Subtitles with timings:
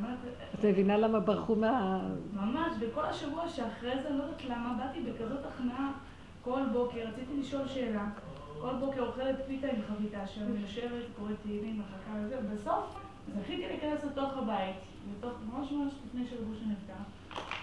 [0.00, 0.14] מה.
[0.54, 2.00] את מבינה למה ברחו מה...
[2.32, 5.92] ממש, וכל השבוע שאחרי זה, לא יודעת למה, באתי בכזאת הכנעה
[6.42, 8.04] כל בוקר, רציתי לשאול שאלה.
[8.60, 13.00] כל בוקר אוכלת פיתה עם חביתה שם, יושבת, קוראת תהילים, מחכה לזה, ובסוף
[13.40, 14.76] זכיתי להיכנס לתוך הבית,
[15.52, 16.94] ממש ממש לפני שרבושה נפטר.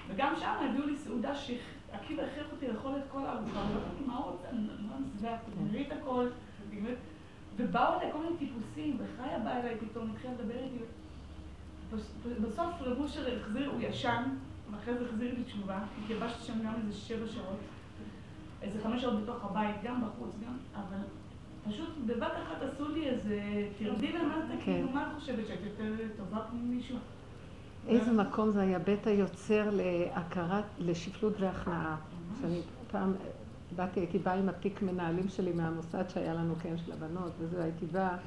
[0.07, 4.17] וגם שם הביאו לי סעודה שעקיבא הכריח אותי לאכול את כל הארוחה, ולא ידעתי מה
[4.17, 6.27] עוד, אני לא תגמרי את הכל,
[7.57, 10.83] ובאו אליי כל מיני טיפוסים, וחיה באה אליי פתאום, התחילה לדבר איתי.
[12.41, 14.23] בסוף רבושר החזיר, הוא ישן,
[14.71, 17.59] ואחרי זה החזיר לי תשובה, התייבשתי שם גם איזה שבע שעות.
[18.61, 21.03] איזה חמש שעות בתוך הבית, גם בחוץ, גם, אבל
[21.69, 24.59] פשוט בבת אחת עשו לי איזה, תרדי למטה, כן.
[24.63, 26.97] כאילו, מה את חושבת, שאת יותר טובה ממישהו?
[27.87, 31.97] איזה מקום זה היה בית היוצר להכרת, לשפלות והכנעה.
[32.41, 33.13] שאני פעם
[33.75, 37.85] באתי, הייתי באה עם התיק מנהלים שלי מהמוסד שהיה לנו, כן, של הבנות, וזה, הייתי
[37.85, 38.17] באה.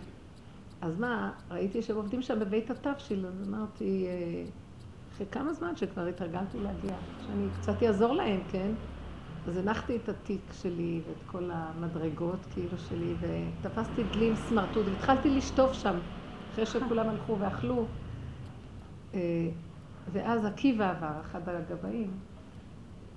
[0.80, 4.44] אז מה, ראיתי שהם עובדים שם בבית התבשיל, אז אמרתי, אה,
[5.14, 8.72] אחרי כמה זמן שכבר התרגלתי להגיע, שאני קצת אעזור להם, כן?
[9.46, 15.72] אז הנחתי את התיק שלי ואת כל המדרגות כאילו שלי, ותפסתי דלים סמרטוט, והתחלתי לשטוף
[15.72, 15.98] שם,
[16.52, 17.86] אחרי שכולם הלכו ואכלו.
[19.16, 19.48] אה,
[20.12, 22.10] ואז עקיבא עבר, אחד הגבאים.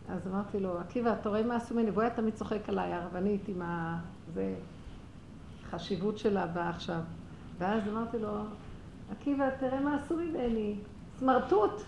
[0.09, 1.89] אז אמרתי לו, עקיבא, אתה רואה מה עשו ממני?
[1.89, 3.99] והוא היה תמיד צוחק עליי, הרבנית עם ה...
[4.33, 4.55] זה...
[5.69, 6.99] חשיבות שלה באה עכשיו.
[7.57, 8.29] ואז אמרתי לו,
[9.11, 10.75] עקיבא, תראה מה עשו ממני.
[11.19, 11.81] סמרטוט.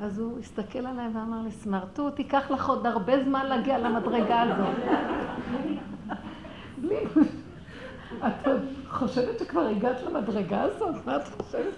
[0.00, 4.76] אז הוא הסתכל עליי ואמר לי, סמרטוט, ייקח לך עוד הרבה זמן להגיע למדרגה הזאת.
[6.82, 6.96] בלי...
[8.26, 8.48] את
[8.88, 11.06] חושבת שכבר הגעת למדרגה הזאת?
[11.06, 11.74] מה את חושבת?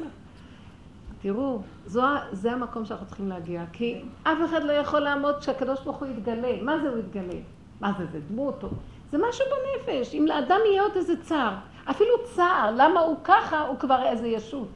[1.23, 2.03] תראו, זו,
[2.33, 6.63] זה המקום שאנחנו צריכים להגיע, כי אף אחד לא יכול לעמוד כשהקדוש ברוך הוא יתגלה.
[6.63, 7.41] מה זה הוא יתגלה?
[7.81, 8.69] מה זה, זה דמות או...
[9.11, 10.15] זה משהו בנפש.
[10.15, 11.55] אם לאדם יהיה עוד איזה צער,
[11.91, 14.69] אפילו צער, למה הוא ככה, הוא כבר איזה ישות.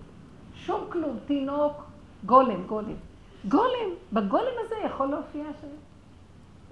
[0.55, 1.85] שום כלום, תינוק,
[2.27, 2.95] גולם, גולם.
[3.49, 5.65] גולם, בגולם הזה יכול להופיע ש...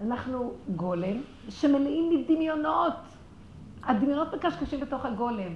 [0.06, 2.92] אנחנו גולם שמלאים מדמיונות.
[3.82, 5.52] הדמיונות מקשקשים בתוך הגולם.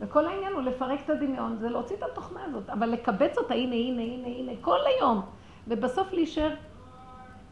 [0.00, 3.74] וכל העניין הוא לפרק את הדמיון, זה להוציא את התוכנה הזאת, אבל לקבץ אותה, הנה,
[3.74, 5.22] הנה, הנה, הנה, כל היום.
[5.68, 6.54] ובסוף להישאר,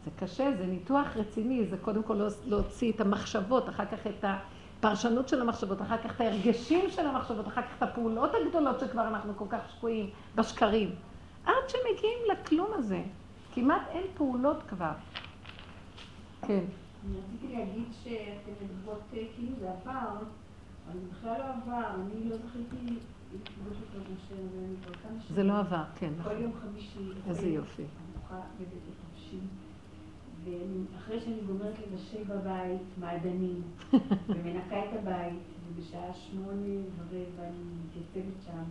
[0.04, 5.28] זה קשה, זה ניתוח רציני, זה קודם כל להוציא את המחשבות, אחר כך את הפרשנות
[5.28, 9.32] של המחשבות, אחר כך את ההרגשים של המחשבות, אחר כך את הפעולות הגדולות שכבר אנחנו
[9.36, 10.90] כל כך שקועים בשקרים.
[11.46, 13.02] עד שמגיעים לכלום הזה.
[13.54, 14.92] כמעט אין פעולות כבר.
[16.42, 16.64] כן.
[17.06, 20.16] אני רציתי להגיד שאתם מדברות אה, כאילו זה עבר,
[20.92, 22.94] בכלל לא עבר, אני לא זכיתי
[23.34, 25.34] לפגוש את רב משה רבנו כבר כמה שנים.
[25.36, 26.32] זה לא עבר, כן, נכון.
[26.32, 27.10] כל יום חמישי.
[27.28, 27.82] איזה יופי.
[27.82, 29.40] ארוחה בבית התבשיל.
[30.44, 33.62] ואחרי שאני גומרת לבשל בבית מעדנים,
[34.28, 38.62] ומנקה את הבית, ובשעה שמונה ורבע אני מתייצבת שם,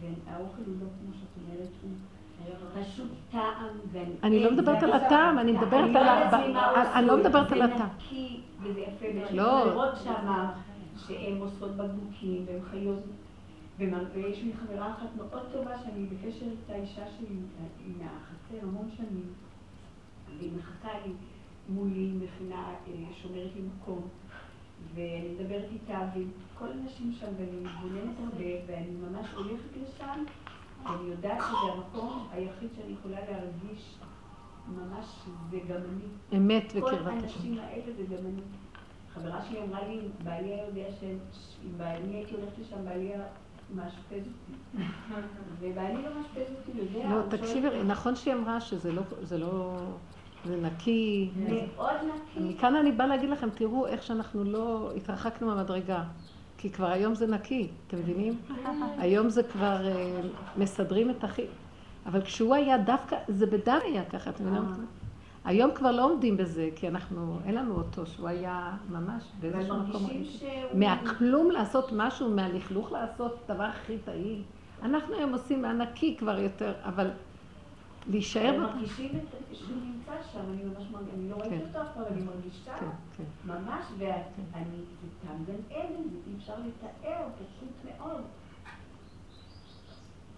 [0.00, 4.00] והאוכל הוא לא כמו שאת אומרת, הוא פשוט טעם.
[4.22, 6.56] אני לא מדברת על הטעם, אני מדברת על.
[6.94, 7.78] אני לא מדברת על הטעם.
[7.78, 9.64] זה נקי וזה יפה, ויש לא.
[9.70, 10.52] חברות שמה
[11.06, 13.02] שהן עושות בקבוקים, והן חיות.
[14.14, 17.36] ויש לי חברה אחת מאוד טובה שאני בקשר איתה, אישה שלי
[17.98, 19.32] מהחצר המון שנים,
[20.38, 21.12] והיא מחכה לי
[21.68, 22.74] מולי, מכינה,
[23.22, 24.08] שומרת לי מקום.
[24.94, 30.24] ואני מדברת איתה, ועם כל הנשים שם, ואני מתבוננת הרבה, ואני ממש הולכת לשם,
[30.84, 33.98] ואני יודעת שזה המקום היחיד שאני יכולה להרגיש
[34.68, 35.06] ממש,
[35.50, 36.38] זה גם אני.
[36.38, 37.04] אמת וקרבת השם.
[37.04, 38.42] כל האנשים האלה זה גם אני.
[39.18, 43.22] חברה שלי אמרה לי, בעלי היה יודע שאם אני הייתי הולכת לשם, בעלי היה
[43.74, 44.82] מאשפז אותי.
[45.60, 47.08] ובעלי לא מאשפז אותי, יודע.
[47.10, 49.76] לא, תקשיבי, נכון שהיא אמרה שזה לא...
[50.44, 51.30] זה נקי.
[51.36, 52.40] מאוד נקי.
[52.40, 56.04] מכאן אני באה להגיד לכם, תראו איך שאנחנו לא התרחקנו מהמדרגה.
[56.58, 58.38] כי כבר היום זה נקי, אתם מבינים?
[58.98, 60.20] היום זה כבר אה,
[60.56, 61.42] מסדרים את הכי...
[62.06, 64.86] אבל כשהוא היה דווקא, זה בדם היה ככה, אתם מבינים?
[65.48, 70.10] היום כבר לא עומדים בזה, כי אנחנו, אין לנו אותו, שהוא היה ממש באיזשהו מקום.
[70.74, 74.42] מהכלום לעשות משהו, מהלכלוך לעשות דבר הכי טעים.
[74.82, 77.10] אנחנו היום עושים מהנקי כבר יותר, אבל
[78.10, 78.54] להישאר...
[78.54, 79.12] הם מרגישים
[79.52, 81.66] שהוא נמצא שם, אני ממש מרגישה, אני לא ראיתי כן.
[81.68, 82.72] אותו אף פעם, אני מרגישה
[83.16, 88.22] כן, ממש, ואני, זה תם גן עדן, אי אפשר לתאר, פשוט מאוד.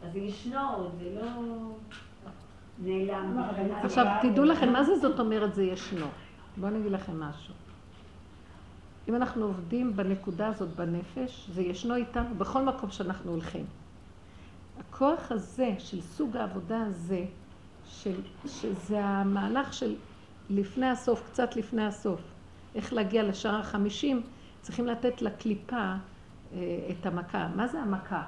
[0.03, 1.31] אז זה ישנו, זה לא
[2.81, 3.39] נעלם.
[3.83, 6.07] עכשיו, תדעו לכם, מה זה זאת אומרת זה ישנו?
[6.57, 7.55] בואו אני אגיד לכם משהו.
[9.09, 13.65] אם אנחנו עובדים בנקודה הזאת בנפש, זה ישנו איתנו בכל מקום שאנחנו הולכים.
[14.81, 17.25] הכוח הזה, של סוג העבודה הזה,
[17.87, 19.95] של, שזה המהלך של
[20.51, 22.21] לפני הסוף, קצת לפני הסוף,
[22.75, 24.23] איך להגיע לשער החמישים,
[24.61, 25.97] צריכים לתת לקליפה אה,
[26.91, 27.49] את המכה.
[27.57, 28.23] מה זה המכה?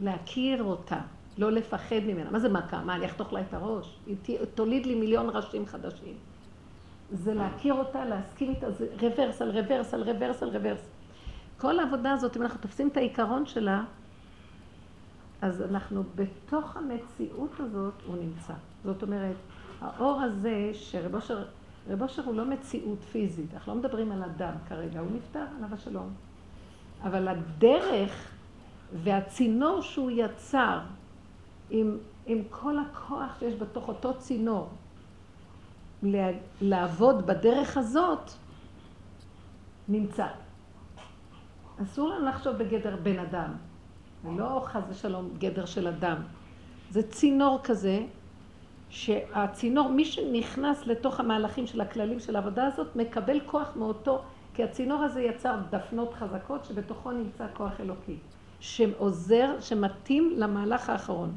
[0.00, 1.00] להכיר אותה,
[1.38, 2.30] לא לפחד ממנה.
[2.30, 2.82] מה זה מכה?
[2.84, 3.96] מה, אני אחתוך לה את הראש?
[4.06, 6.14] היא תוליד לי מיליון ראשים חדשים.
[7.12, 10.88] זה להכיר אותה, להסכים איתה, זה רוורס על רוורס על רוורס על רוורס.
[11.58, 13.84] כל העבודה הזאת, אם אנחנו תופסים את העיקרון שלה,
[15.42, 18.54] אז אנחנו בתוך המציאות הזאת, הוא נמצא.
[18.84, 19.36] זאת אומרת,
[19.80, 21.44] האור הזה שרב אושר,
[21.88, 25.74] רב אושר הוא לא מציאות פיזית, אנחנו לא מדברים על אדם כרגע, הוא נפטר, עליו
[25.74, 26.10] השלום.
[27.02, 28.30] אבל הדרך
[29.02, 30.78] והצינור שהוא יצר,
[31.70, 34.68] עם, עם כל הכוח שיש בתוך אותו צינור,
[36.60, 38.30] לעבוד בדרך הזאת,
[39.88, 40.26] נמצא.
[41.82, 43.52] אסור לנו לחשוב בגדר בן אדם,
[44.24, 46.16] ולא חס ושלום גדר של אדם.
[46.90, 48.00] זה צינור כזה,
[48.88, 54.22] שהצינור, מי שנכנס לתוך המהלכים של הכללים של העבודה הזאת, מקבל כוח מאותו,
[54.54, 58.16] כי הצינור הזה יצר דפנות חזקות שבתוכו נמצא כוח אלוקי,
[58.60, 61.32] שעוזר, שמתאים למהלך האחרון,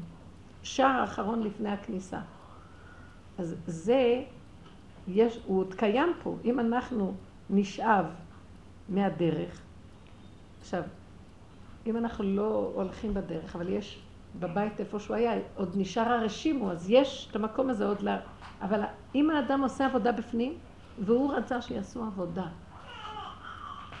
[0.62, 2.20] שער האחרון לפני הכניסה.
[3.38, 4.22] אז זה,
[5.08, 6.36] יש, הוא עוד קיים פה.
[6.44, 7.14] אם אנחנו
[7.50, 8.04] נשאב
[8.88, 9.60] מהדרך,
[10.60, 10.82] עכשיו,
[11.86, 14.02] אם אנחנו לא הולכים בדרך, אבל יש
[14.38, 18.16] בבית איפה שהוא היה, עוד נשאר הרשימו, אז יש את המקום הזה עוד ל...
[18.62, 18.80] אבל
[19.14, 20.54] אם האדם עושה עבודה בפנים,
[21.04, 22.46] והוא רצה שיעשו עבודה,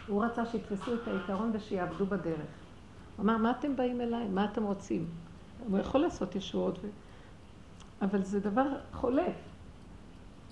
[0.06, 2.50] הוא רצה שיתפסו את העיקרון ושיעבדו בדרך.
[3.16, 4.28] הוא אמר, מה אתם באים אליי?
[4.28, 5.06] מה אתם רוצים?
[5.68, 6.88] הוא יכול לעשות ישועות, ו...
[8.02, 9.36] אבל זה דבר חולף.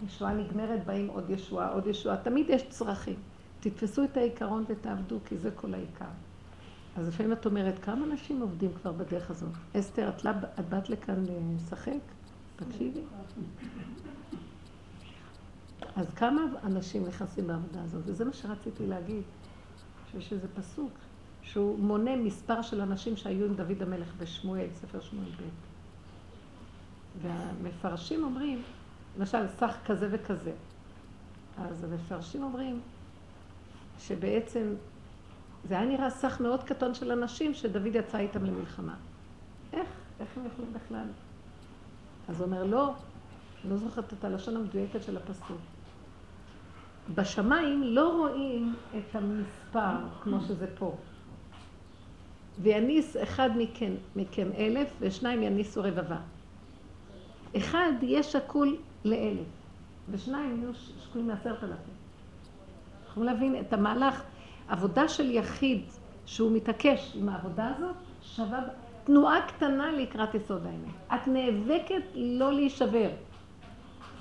[0.06, 2.16] ישועה נגמרת, באים עוד ישועה, עוד ישועה.
[2.16, 3.16] תמיד יש צרכים.
[3.60, 6.04] תתפסו את העיקרון ותעבדו, כי זה כל העיקר.
[6.96, 9.50] אז לפעמים את אומרת, כמה אנשים עובדים כבר בדרך הזאת?
[9.78, 10.26] אסתר, את,
[10.58, 11.24] את באת לכאן
[11.56, 11.92] לשחק?
[12.56, 13.00] תקשיבי.
[15.96, 18.02] אז כמה אנשים נכנסים בעבודה הזאת?
[18.04, 19.22] וזה מה שרציתי להגיד,
[20.12, 20.90] שיש איזה פסוק,
[21.52, 25.42] שהוא מונה מספר של אנשים שהיו עם דוד המלך בשמואל, ספר שמואל ב'.
[27.22, 28.62] והמפרשים אומרים,
[29.18, 30.52] למשל, סך כזה וכזה.
[31.58, 32.80] אז המפרשים אומרים
[33.98, 34.74] שבעצם
[35.64, 38.94] זה היה נראה סך מאוד קטון של אנשים שדוד יצא איתם למלחמה.
[39.72, 39.88] איך?
[40.20, 41.06] איך הם יכולים בכלל?
[42.28, 42.94] אז הוא אומר, לא,
[43.68, 45.58] לא זוכרת את הלשון המדויקת של הפסוק.
[47.14, 50.96] בשמיים לא רואים את המספר כמו שזה פה.
[52.62, 56.18] ויניס אחד מכם, מכם אלף, ושניים יניסו רבבה.
[57.56, 59.46] אחד יהיה שקול לאלף,
[60.10, 61.94] ושניים יהיו שקולים לעשרת אלפים.
[63.08, 64.22] יכולים להבין את המהלך.
[64.68, 65.82] עבודה של יחיד
[66.26, 68.60] שהוא מתעקש עם העבודה הזאת, שווה
[69.04, 70.94] תנועה קטנה לקראת יסוד האמת.
[71.14, 73.08] את נאבקת לא להישבר.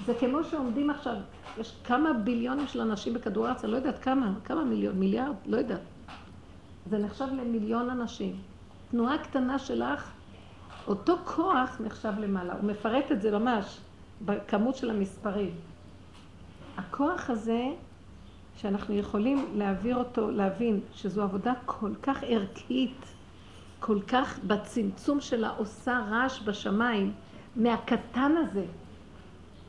[0.05, 1.15] זה כמו שעומדים עכשיו,
[1.59, 5.57] יש כמה ביליונים של אנשים בכדור הארץ, אני לא יודעת כמה, כמה מיליון, מיליארד, לא
[5.57, 5.79] יודעת.
[6.89, 8.35] זה נחשב למיליון אנשים.
[8.91, 10.11] תנועה קטנה שלך,
[10.87, 12.53] אותו כוח נחשב למעלה.
[12.53, 13.77] הוא מפרט את זה ממש
[14.25, 15.51] בכמות של המספרים.
[16.77, 17.65] הכוח הזה
[18.57, 23.05] שאנחנו יכולים להעביר אותו, להבין שזו עבודה כל כך ערכית,
[23.79, 27.13] כל כך בצמצום שלה עושה רעש בשמיים,
[27.55, 28.65] מהקטן הזה.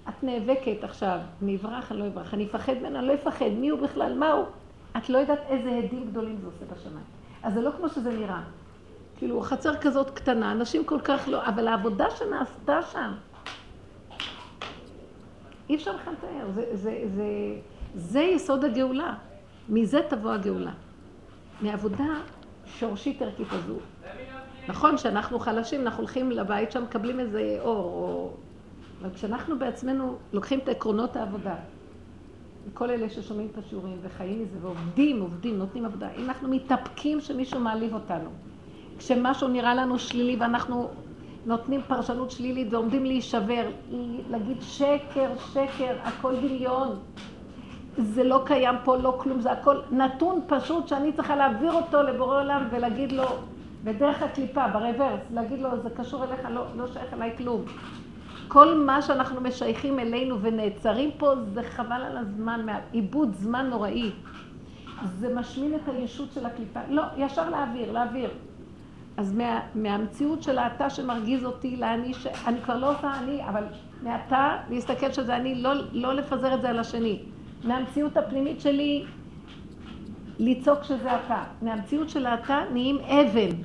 [0.09, 3.69] את נאבקת עכשיו, אני אברח, אני לא אברח, אני אפחד ממנה, אני לא אפחד, מי
[3.69, 4.47] הוא בכלל, מה הוא?
[4.99, 7.05] את לא יודעת איזה הדים גדולים זה עושה בשמיים.
[7.43, 8.43] אז זה לא כמו שזה נראה.
[9.19, 13.13] כאילו, חצר כזאת קטנה, אנשים כל כך לא, אבל העבודה שנעשתה שם,
[15.69, 17.25] אי אפשר לכם לתאר, זה, זה, זה,
[17.95, 19.15] זה יסוד הגאולה.
[19.69, 20.73] מזה תבוא הגאולה.
[21.61, 22.05] מעבודה
[22.67, 23.77] שורשית ערכית הזו.
[24.69, 28.31] נכון שאנחנו חלשים, אנחנו הולכים לבית שם, מקבלים איזה אור, או...
[29.03, 31.55] אבל כשאנחנו בעצמנו לוקחים את עקרונות העבודה,
[32.75, 37.61] כל אלה ששומעים את השיעורים וחיים מזה ועובדים, עובדים, נותנים עבודה, אם אנחנו מתאפקים שמישהו
[37.61, 38.31] מעליב אותנו,
[38.99, 40.89] כשמשהו נראה לנו שלילי ואנחנו
[41.47, 43.67] נותנים פרשנות שלילית ועומדים להישבר,
[44.31, 46.99] להגיד שקר, שקר, הכל דמיון,
[47.99, 52.41] זה לא קיים פה, לא כלום, זה הכל נתון פשוט שאני צריכה להעביר אותו לבורא
[52.41, 53.25] עולם ולהגיד לו,
[53.85, 57.65] בדרך הקליפה, ברוורס, להגיד לו, זה קשור אליך, לא, לא שייך אליי כלום.
[58.49, 64.11] כל מה שאנחנו משייכים אלינו ונעצרים פה, זה חבל על הזמן, עיבוד זמן נוראי.
[65.19, 66.81] זה משמין את הישות של הקליפה.
[66.89, 68.31] לא, ישר להעביר, להעביר.
[69.17, 72.27] אז מה, מהמציאות של האתה שמרגיז אותי לאני, ש...
[72.27, 73.65] אני כבר לא עושה אני, אבל
[74.03, 77.23] מעתה להסתכל שזה אני, לא, לא לפזר את זה על השני.
[77.65, 79.05] מהמציאות הפנימית שלי
[80.39, 81.43] לצעוק שזה אתה.
[81.63, 83.57] מהמציאות של האתה נהיים אבן,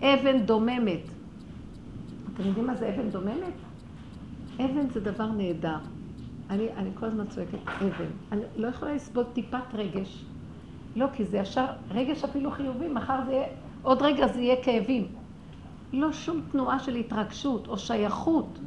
[0.00, 1.02] אבן דוממת.
[2.34, 3.65] אתם יודעים מה זה אבן דוממת?
[4.64, 5.78] אבן זה דבר נהדר.
[6.50, 8.10] אני, אני כל הזמן צועקת אבן.
[8.32, 10.24] אני לא יכולה לסבול טיפת רגש.
[10.96, 13.46] לא, כי זה ישר, רגש אפילו חיובי, מחר זה יהיה,
[13.82, 15.06] עוד רגע זה יהיה כאבים.
[15.92, 18.58] לא שום תנועה של התרגשות או שייכות.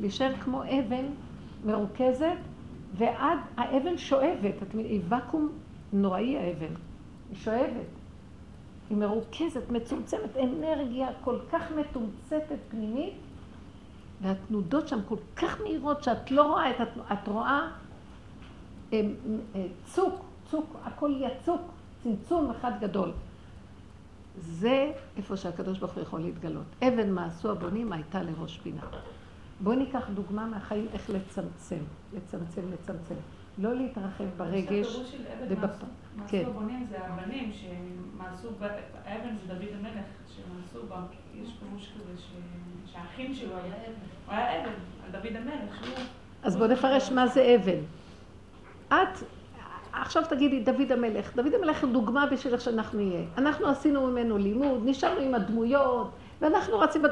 [0.00, 1.04] להישאר כמו אבן
[1.64, 2.38] מרוכזת,
[2.94, 4.62] ועד האבן שואבת.
[4.62, 5.48] את מבינה, היא ואקום
[5.92, 6.74] נוראי האבן.
[7.30, 7.86] היא שואבת.
[8.90, 13.14] היא מרוכזת, מצומצמת, אנרגיה כל כך מתומצתת פנימית,
[14.22, 17.68] והתנודות שם כל כך מהירות שאת לא רואה את התנועה, את רואה
[18.92, 19.00] אה,
[19.84, 20.14] צוק,
[20.50, 21.60] צוק, הכל יצוק,
[22.02, 23.12] צמצום אחד גדול.
[24.38, 26.64] זה איפה שהקדוש ברוך הוא יכול להתגלות.
[26.82, 28.80] אבן מעשו הבונים הייתה לראש פינה.
[29.60, 31.78] בואו ניקח דוגמה מהחיים איך לצמצם,
[32.12, 33.14] לצמצם, לצמצם.
[33.58, 34.86] לא להתרחב ברגש.
[34.86, 35.84] הפירוש של אבן ובפ-
[36.16, 36.44] מעשו כן.
[36.46, 38.48] הבונים זה הבנים שמעשו,
[39.04, 41.02] האבן זה דוד המלך, שמעשו בה,
[41.34, 42.32] יש פירוש כזה ש-
[42.92, 43.92] שהאחים שלו היה אבן,
[44.26, 44.72] הוא היה אבן,
[45.04, 46.04] על דוד המלך, שהוא...
[46.42, 47.78] אז בואו נפרש מה זה אבן.
[48.88, 49.18] את,
[49.92, 51.36] עכשיו תגידי, דוד המלך.
[51.36, 53.24] דוד המלך הוא דוגמה בשביל איך שאנחנו נהיה.
[53.38, 57.02] אנחנו עשינו ממנו לימוד, נשארנו עם הדמויות, ואנחנו רצים...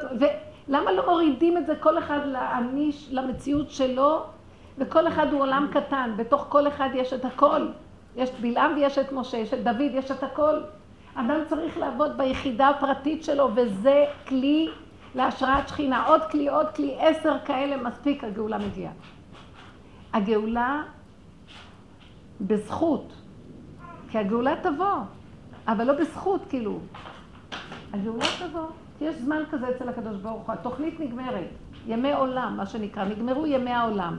[0.68, 4.22] ולמה לא מורידים את זה כל אחד להעניש, למציאות שלו,
[4.78, 7.66] וכל אחד הוא עולם קטן, בתוך כל אחד יש את הכל.
[8.16, 10.60] יש את בלעם ויש את משה, יש את דוד, יש את הכל.
[11.14, 14.68] אדם צריך לעבוד ביחידה הפרטית שלו, וזה כלי
[15.14, 16.06] להשראת שכינה.
[16.06, 18.92] עוד כלי, עוד כלי, עשר כאלה, מספיק, הגאולה מגיעה.
[20.12, 20.82] הגאולה
[22.40, 23.12] בזכות,
[24.08, 24.96] כי הגאולה תבוא,
[25.68, 26.78] אבל לא בזכות, כאילו.
[27.92, 28.66] הגאולה תבוא,
[28.98, 31.48] כי יש זמן כזה אצל הקדוש ברוך הוא, התוכנית נגמרת,
[31.86, 34.18] ימי עולם, מה שנקרא, נגמרו ימי העולם.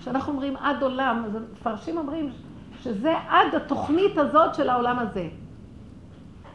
[0.00, 2.30] כשאנחנו אומרים עד עולם, אז מפרשים אומרים
[2.80, 5.28] שזה עד התוכנית הזאת של העולם הזה.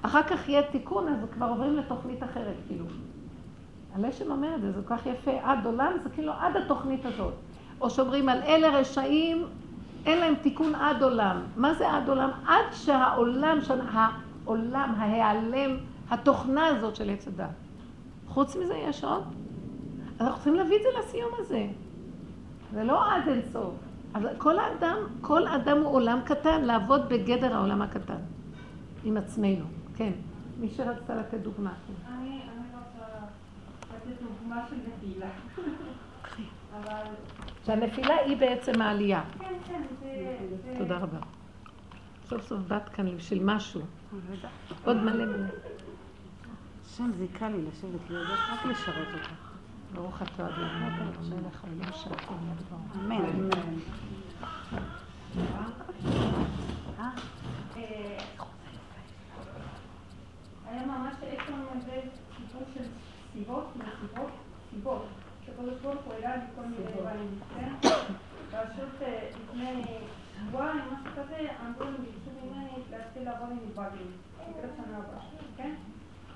[0.01, 2.85] אחר כך יהיה תיקון, אז כבר עוברים לתוכנית אחרת, כאילו.
[3.95, 7.33] הלשם אומר את זה, זה כל כך יפה, עד עולם, זה כאילו עד התוכנית הזאת.
[7.81, 9.45] או שאומרים על אלה רשעים,
[10.05, 11.41] אין להם תיקון עד עולם.
[11.55, 12.29] מה זה עד עולם?
[12.47, 13.57] עד שהעולם,
[13.91, 15.77] העולם, ההיעלם,
[16.09, 17.49] התוכנה הזאת של עץ הדת.
[18.27, 19.23] חוץ מזה יש עוד.
[20.19, 21.67] אז אנחנו צריכים להביא את זה לסיום הזה.
[22.73, 23.73] זה לא עד אין סוף.
[24.13, 28.21] אז כל האדם, כל אדם הוא עולם קטן, לעבוד בגדר העולם הקטן.
[29.03, 29.80] עם עצמנו.
[29.95, 30.11] כן.
[30.59, 31.73] מי שרצה לתת דוגמה.
[31.87, 32.13] כן.
[32.13, 33.07] אני אני רוצה
[33.95, 35.29] לתת דוגמה של נפילה.
[36.79, 37.03] אבל
[37.65, 39.23] שהנפילה היא בעצם העלייה.
[39.39, 40.37] כן, כן, זה...
[40.63, 41.19] זה- תודה רבה.
[42.25, 43.81] סוף סוף באת כאן בשביל משהו.
[44.85, 45.47] עוד מלא מלא.
[46.85, 49.31] השם זיכה לי לשבת לידך, רק לשרת אותך.
[49.93, 52.77] ברוך אתה אדוני, המלך העולם שעתו מדבר.
[52.95, 53.49] אמן.
[60.67, 61.13] אה, היה ממש
[61.49, 62.01] לנו איזה
[62.37, 62.83] סיפור של
[63.33, 64.31] סיבות, מסיבות,
[64.69, 65.05] סיבות,
[65.45, 67.89] שקדוש ברוך הוא הראה לי כל מיני דברים, כן?
[68.49, 69.83] פשוט אה, לפני
[70.39, 75.21] שבועיים, משהו כזה, אמרו לי, ביקשו ממני להתחיל לעבוד עם מתבגרים, לקראת שנה הבאה,
[75.57, 75.73] כן?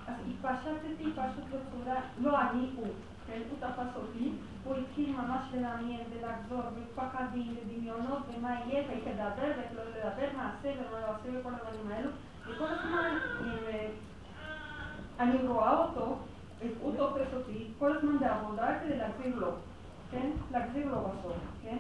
[0.07, 2.87] אז התפשטתי פשוט בצורה, לא אני, הוא,
[3.27, 3.41] כן?
[3.49, 4.31] הוא תפס אותי,
[4.63, 10.51] הוא התחיל ממש לנעניין ולחזור, ופחדים ודמיונות ומה יהיה, ואיך לדבר ואיך לא לדבר, מה
[10.51, 12.09] אעשה ומה לא אעשה וכל הדברים האלו,
[12.47, 13.17] וכל הזמן
[13.67, 13.87] אה,
[15.19, 16.15] אני רואה אותו,
[16.81, 19.47] הוא תופס אותי, כל הזמן בעבודה כדי להחזיר לו,
[20.11, 20.29] כן?
[20.51, 21.77] להחזיר לו בסוף, כן?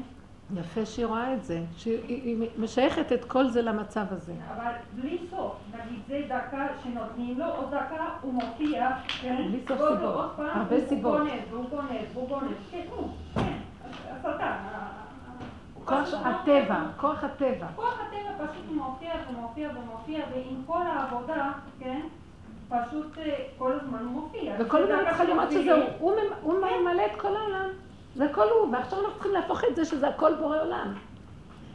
[0.55, 4.33] יפה שהיא רואה את זה, שהיא היא משייכת את כל זה למצב הזה.
[4.55, 8.89] אבל בלי סוף, נגיד זה דקה שנותנים לו, עוד דקה הוא מופיע,
[9.21, 9.35] כן?
[9.47, 11.17] בלי סוף סיבות, הרבה הוא סיבות.
[11.17, 13.57] גונב, והוא גונב, והוא גונב, כן, הוא, כן,
[14.11, 14.41] השטן.
[14.41, 15.05] ה-
[15.85, 17.67] כוח הטבע, כוח הטבע.
[17.75, 22.01] כוח הטבע פשוט מופיע ומופיע ומופיע, ועם כל העבודה, כן?
[22.69, 24.53] פשוט אה, כל הזמן הוא מופיע.
[24.59, 25.51] וכל הזמן צריכה לראות.
[25.51, 27.69] שזהו, הוא הוא ממלא את כל העולם.
[28.15, 30.93] זה הכל הוא, ועכשיו אנחנו צריכים להפוך את זה שזה הכל בורא עולם.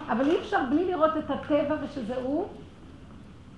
[0.09, 2.47] אבל אי אפשר בלי לראות את הטבע ושזה הוא,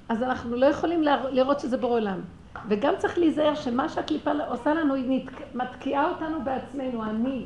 [0.08, 2.20] אז אנחנו לא יכולים לראות שזה בורא עולם.
[2.68, 7.44] וגם צריך להיזהר שמה שהקליפה עושה לנו, היא נתק- מתקיעה אותנו בעצמנו, אני.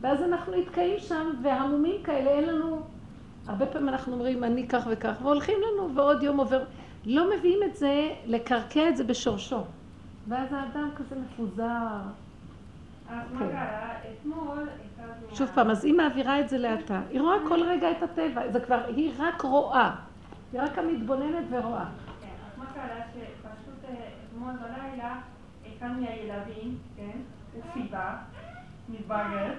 [0.00, 2.80] ואז אנחנו נתקעים שם, והמומים כאלה, אין לנו...
[3.48, 6.62] הרבה פעמים אנחנו אומרים, אני כך וכך, והולכים לנו, ועוד יום עובר.
[7.06, 9.64] לא מביאים את זה, לקרקע את זה בשורשו.
[10.28, 11.64] ואז האדם כזה מפוזר.
[13.10, 13.48] אז מה כן.
[13.48, 13.92] קרה?
[14.12, 14.68] אתמול.
[15.34, 17.00] שוב פעם, אז היא מעבירה את זה לאתה.
[17.10, 19.94] היא רואה כל רגע את הטבע, זה כבר, היא רק רואה.
[20.52, 21.84] היא רק המתבוננת ורואה.
[22.20, 22.96] כן, אז מה קרה?
[23.14, 25.18] שפשוט אה, אתמול בלילה,
[25.78, 27.18] אחד מהילדים, כן,
[27.54, 28.16] הוא סיבה,
[28.88, 29.52] מתברר,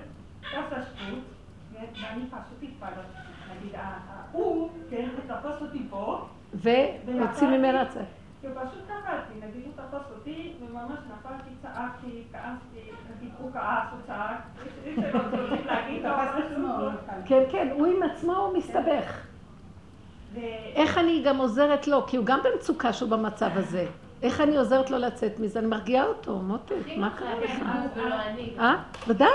[0.44, 1.20] עשה שטות,
[1.74, 1.94] ואני
[2.30, 3.18] פשוט התפללתי.
[3.58, 6.26] נגיד, ה- ה- הוא, כן, הוא תפס אותי פה,
[6.62, 7.98] ויוצאים ממנה צ...
[8.44, 14.42] ופשוט קפלתי, נגיד הוא תפס אותי, וממש נפלתי, צעקתי, כעסתי, נגיד הוא כעס, הוא צעק.
[17.26, 19.22] כן, כן, הוא עם עצמו הוא מסתבך.
[20.76, 22.08] איך אני גם עוזרת לו?
[22.08, 23.86] כי הוא גם במצוקה שהוא במצב הזה.
[24.24, 25.60] איך אני עוזרת לו לצאת מזה?
[25.60, 27.52] אני מרגיעה אותו, מותק, מה קרה לך?
[27.52, 28.54] הוא ולא אני.
[28.60, 28.76] אה?
[29.08, 29.30] ודאי.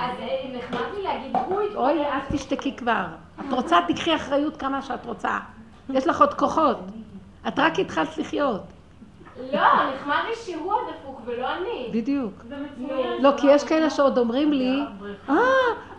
[0.00, 1.36] אז אה, נחמד לי להגיד.
[1.76, 3.06] אוי, את תשתקי כבר.
[3.40, 5.38] את רוצה, תקחי אחריות כמה שאת רוצה.
[5.94, 6.76] יש לך עוד כוחות.
[7.48, 8.60] את רק התחלת לחיות.
[9.52, 9.60] לא,
[9.94, 11.88] נחמד לי שהוא הדפוק ולא אני.
[11.92, 12.32] בדיוק.
[13.20, 14.80] לא, כי יש כאלה שעוד אומרים לי,
[15.28, 15.34] אה,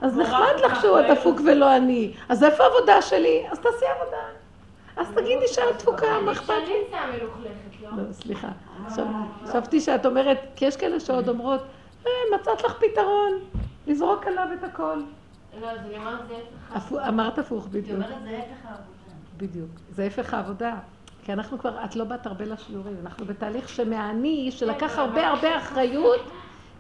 [0.02, 2.14] אז נחמד לך שהוא הדפוק ולא אני.
[2.30, 3.46] אז איפה העבודה שלי?
[3.52, 4.18] אז תעשי עבודה.
[4.98, 6.74] אז תגידי שאת דפוקה, מה אכפת לי?
[7.84, 7.90] לא?
[7.98, 8.48] לא, סליחה.
[9.48, 11.62] חשבתי שאת אומרת, כי יש כאלה שעוד אומרות,
[12.08, 13.32] אה, מצאת לך פתרון,
[13.88, 14.98] לזרוק עליו את הכל.
[15.62, 16.34] לא, אז אני אומרת זה
[16.74, 16.76] ההפך.
[16.92, 17.96] הפו- אמרת הפוך היא בדיוק.
[17.96, 18.30] אומרת זה
[18.64, 18.97] העבודה.
[19.38, 19.70] בדיוק.
[19.90, 20.80] זה הפך העבודה.
[21.24, 26.22] כי אנחנו כבר, את לא באת הרבה לשיעורים, אנחנו בתהליך שמהאני, שלקח הרבה הרבה אחריות,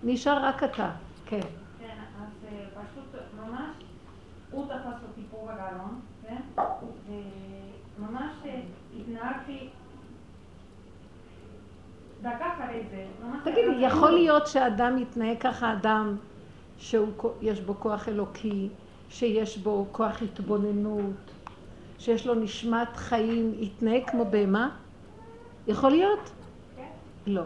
[0.03, 0.89] נשאר רק אתה.
[1.25, 1.39] כן.
[1.79, 3.75] כן, אז אה, פשוט ממש,
[4.51, 6.61] הוא תפס אותי פה בגרון, כן?
[7.99, 8.61] וממש אה,
[8.99, 9.69] התנהגתי
[12.21, 13.05] דקה אחרי זה.
[13.43, 16.15] תגידי, יכול להיות שאדם יתנהג ככה, אדם
[16.77, 18.69] שיש בו כוח אלוקי,
[19.09, 21.26] שיש בו כוח התבוננות,
[21.99, 24.69] שיש לו נשמת חיים, יתנהג כמו בהמה?
[25.67, 26.31] יכול להיות?
[26.75, 26.83] כן.
[27.27, 27.43] לא.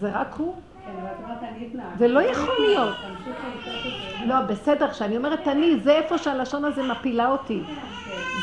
[0.00, 0.54] זה רק הוא?
[0.84, 0.92] כן.
[1.98, 2.96] זה לא יכול להיות.
[4.26, 7.62] לא, בסדר, כשאני אומרת אני, זה איפה שהלשון הזה מפילה אותי.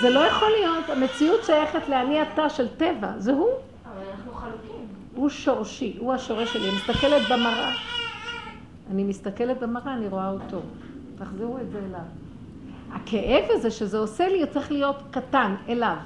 [0.01, 3.47] זה לא יכול להיות, המציאות שייכת לאני אתה של טבע, זה הוא.
[3.85, 4.85] אבל אנחנו חלוקים.
[5.15, 6.69] הוא שורשי, הוא השורש שלי.
[6.69, 7.71] אני מסתכלת במראה.
[8.91, 10.61] אני מסתכלת במראה, אני רואה אותו.
[11.17, 11.99] תחזירו את זה אליו.
[12.91, 15.97] הכאב הזה שזה עושה לי, צריך להיות קטן, אליו.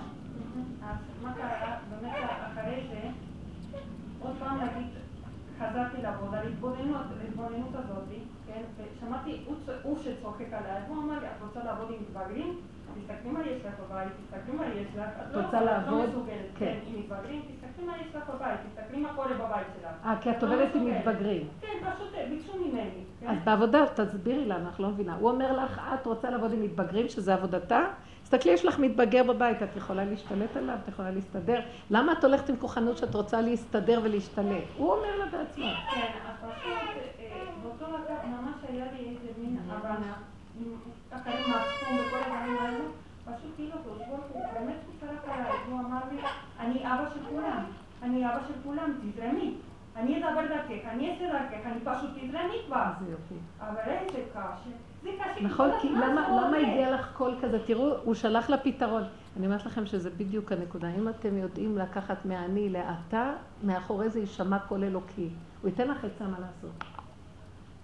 [5.59, 8.03] חזרתי לעבוד על התבוננות, ההתבוננות הזאת,
[8.47, 8.61] כן?
[8.77, 9.43] ושמעתי,
[9.83, 12.59] הוא שצוחק עליי, הוא אמר לי, את רוצה לעבוד עם מתבגרים?
[12.95, 15.99] תסתכלי מה יש לך בבית, תסתכלי מה יש לך, את לא רוצה לעבוד?
[15.99, 16.65] לא מסוגלת, כן.
[16.65, 19.91] כן, עם מתבגרים, תסתכלי מה יש לך בבית, תסתכלי מה קורה בבית שלך.
[20.05, 20.85] אה, כי את לא עובדת עם.
[20.85, 21.47] מתבגרים.
[21.61, 23.03] כן, פשוט אה, ביקשו ממני.
[23.19, 23.27] כן?
[23.27, 25.15] אז בעבודה, תסבירי לה, אנחנו לא מבינה.
[25.15, 27.85] הוא אומר לך, את רוצה לעבוד עם מתבגרים, שזה עבודתה?
[28.23, 31.59] תסתכלי, יש לך מתבגר בבית, את יכולה להשתלט עליו, את יכולה להסתדר.
[31.89, 34.63] למה את הולכת עם כוחנות שאת רוצה להסתדר ולהשתלט?
[34.77, 35.65] הוא אומר לה בעצמו.
[35.93, 36.73] כן, אז פשוט
[37.19, 40.13] אה, באותו רגע ממש היה לי איזה מין הבנה,
[40.59, 40.73] עם
[41.11, 42.85] מצפון וכל הדברים האלו,
[43.25, 46.17] פשוט כאילו הקדוש ברוך הוא באמת הוא צרק עליי, הוא אמר לי,
[46.65, 47.63] אני אבא של כולם,
[48.03, 49.55] אני אבא של כולם, תזרמי,
[49.95, 53.35] אני אדבר דרכך, אני אעשה דרכך, אני פשוט תזרמי כבר, איזה יופי.
[53.59, 54.69] אבל איזה קשה,
[55.03, 56.57] זה קשה, נכון, כי למה, זה.
[56.57, 57.59] הגיע לך קול כזה?
[57.65, 59.03] תראו, הוא שלח לה פתרון.
[59.37, 60.89] אני אומרת לכם שזה בדיוק הנקודה.
[60.89, 63.31] אם אתם יודעים לקחת מהאני לאתה,
[63.63, 65.29] מאחורי זה יישמע קול אלוקי.
[65.61, 66.92] הוא ייתן לך עצה מה לעשות.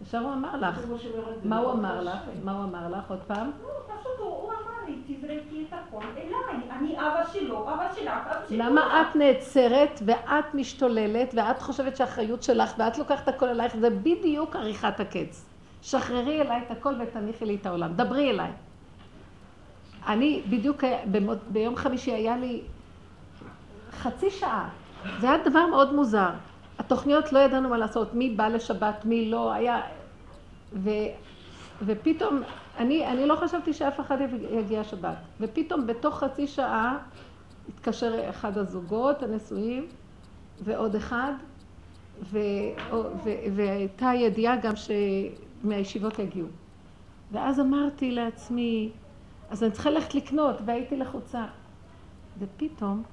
[0.02, 0.80] ישר הוא אמר לך.
[1.44, 2.20] מה הוא אמר לך?
[2.44, 3.10] מה הוא אמר לך?
[3.10, 3.52] עוד פעם?
[3.64, 3.70] לא,
[8.52, 13.76] למה כולם." את נעצרת ואת משתוללת ואת חושבת שהאחריות שלך ואת לוקחת הכל אלייך?
[13.78, 15.46] זה בדיוק עריכת הקץ.
[15.82, 17.94] שחררי אליי את הכל ותניחי לי את העולם.
[17.94, 18.52] דברי אליי.
[20.08, 20.84] אני בדיוק,
[21.50, 22.62] ביום חמישי היה לי
[23.92, 24.70] חצי שעה.
[25.20, 26.30] זה היה דבר מאוד מוזר.
[26.80, 29.82] התוכניות לא ידענו מה לעשות, מי בא לשבת, מי לא, היה...
[30.74, 30.90] ו...
[31.86, 32.42] ופתאום,
[32.78, 34.18] אני, אני לא חשבתי שאף אחד
[34.52, 35.18] יגיע שבת.
[35.40, 36.98] ופתאום בתוך חצי שעה
[37.70, 39.88] התקשר אחד הזוגות הנשואים
[40.64, 41.34] ועוד אחד,
[42.22, 42.40] ו...
[43.24, 43.30] ו...
[43.56, 46.48] והייתה ידיעה גם שמהישיבות יגיעו.
[47.32, 48.92] ואז אמרתי לעצמי,
[49.50, 51.46] אז אני צריכה ללכת לקנות, והייתי לחוצה.
[52.40, 53.04] ופתאום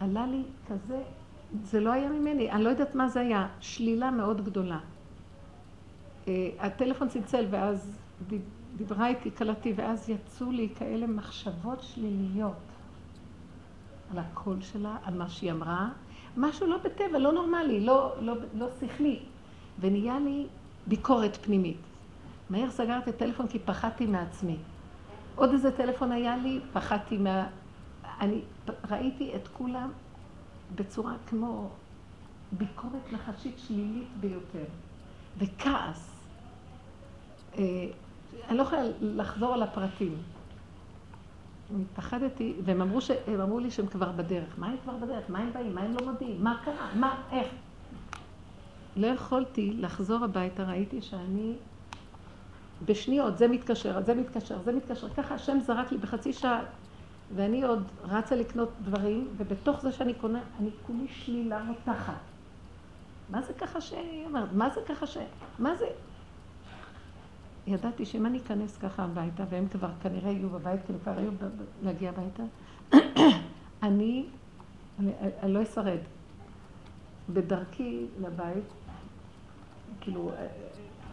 [0.00, 0.98] עלה לי כזה,
[1.62, 4.78] זה לא היה ממני, אני לא יודעת מה זה היה, שלילה מאוד גדולה.
[6.28, 7.98] אה, הטלפון צלצל ואז
[8.76, 12.52] דיברה איתי כלתי, ואז יצאו לי כאלה מחשבות שליליות
[14.10, 15.88] על הקול שלה, על מה שהיא אמרה,
[16.36, 19.20] משהו לא בטבע, לא נורמלי, לא, לא, לא שכלי,
[19.80, 20.46] ונהיה לי
[20.86, 21.80] ביקורת פנימית.
[22.50, 24.56] מהר סגרתי את הטלפון כי פחדתי מעצמי.
[25.36, 27.46] עוד איזה טלפון היה לי, פחדתי מה...
[28.20, 28.40] אני
[28.90, 29.90] ראיתי את כולם
[30.74, 31.70] בצורה כמו
[32.52, 34.64] ביקורת נחשית שלילית ביותר,
[35.38, 36.24] וכעס.
[37.58, 37.62] אה,
[38.48, 40.16] אני לא יכולה לחזור על הפרטים.
[41.94, 43.10] פחדתי, והם אמרו, ש...
[43.26, 44.58] הם אמרו לי שהם כבר בדרך.
[44.58, 45.24] מה הם כבר בדרך?
[45.28, 45.74] מה הם באים?
[45.74, 46.44] מה הם לא מודיעים?
[46.44, 46.90] מה קרה?
[46.94, 47.22] מה?
[47.32, 47.48] איך?
[48.96, 51.54] לא יכולתי לחזור הביתה, ראיתי שאני
[52.84, 55.08] בשניות, זה מתקשר, זה מתקשר, זה מתקשר.
[55.08, 56.60] ככה השם זרק לי בחצי שעה
[57.34, 62.14] ואני עוד רצה לקנות דברים, ובתוך זה שאני קונה, אני כולי שלילה רותחת.
[63.30, 63.94] מה זה ככה ש...
[64.52, 65.18] מה זה ככה ש...
[65.58, 65.86] מה זה...
[67.66, 71.30] ידעתי שאם אני אכנס ככה הביתה, והם כבר כנראה יהיו בבית, כי הם כבר היו
[71.82, 72.42] להגיע הביתה,
[73.82, 74.26] אני,
[74.98, 75.12] אני,
[75.42, 75.98] אני לא אשרד.
[77.28, 78.64] בדרכי לבית,
[80.00, 80.30] כאילו,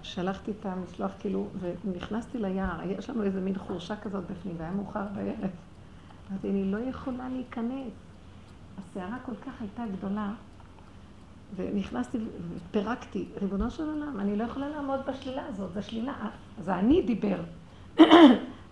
[0.03, 5.05] שלחתי את המשלוח, כאילו, ונכנסתי ליער, יש לנו איזה מין חורשה כזאת בפנים, והיה מאוחר
[5.15, 5.49] בערב.
[6.31, 7.93] אמרתי, אני לא יכולה להיכנס.
[8.77, 10.31] הסערה כל כך הייתה גדולה,
[11.55, 12.17] ונכנסתי
[12.55, 16.13] ופירקתי, ריבונו של עולם, אני לא יכולה לעמוד בשלילה הזאת, זו שלילה,
[16.59, 17.43] אז אני דיבר.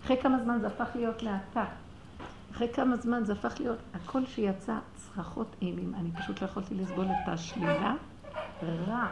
[0.03, 1.65] אחרי כמה זמן זה הפך להיות להטה.
[2.51, 7.05] אחרי כמה זמן זה הפך להיות, הכל שיצא צרחות אימים, אני פשוט לא יכולתי לסבול
[7.05, 7.95] את השלילה.
[8.87, 9.07] רע,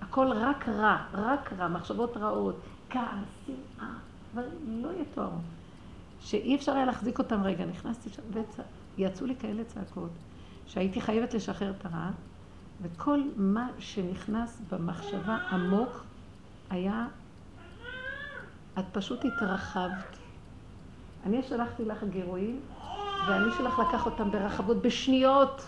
[0.00, 3.92] הכל רק רע, רק רע, מחשבות רעות, כעס, שנאה,
[4.32, 5.38] דברים לא יתוארו.
[6.24, 8.22] שאי אפשר היה להחזיק אותם רגע, נכנסתי שם,
[8.96, 10.10] ויצאו לי כאלה צעקות,
[10.66, 12.10] שהייתי חייבת לשחרר את הרע,
[12.82, 16.04] וכל מה שנכנס במחשבה עמוק
[16.70, 17.06] היה,
[18.78, 20.16] את פשוט התרחבת.
[21.26, 22.60] אני שלחתי לך גירויים,
[23.28, 25.62] ואני שלך לקח אותם ברחבות בשניות.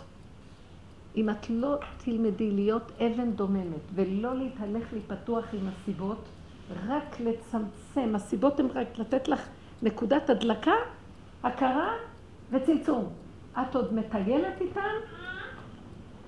[1.16, 6.24] אם את לא תלמדי להיות אבן דוממת ולא להתהלך לי פתוח עם הסיבות,
[6.86, 9.40] רק לצמצם, הסיבות הן רק לתת לך
[9.82, 10.74] נקודת הדלקה,
[11.42, 11.88] הכרה
[12.50, 13.08] וצמצום.
[13.60, 14.94] את עוד מטיילת איתן?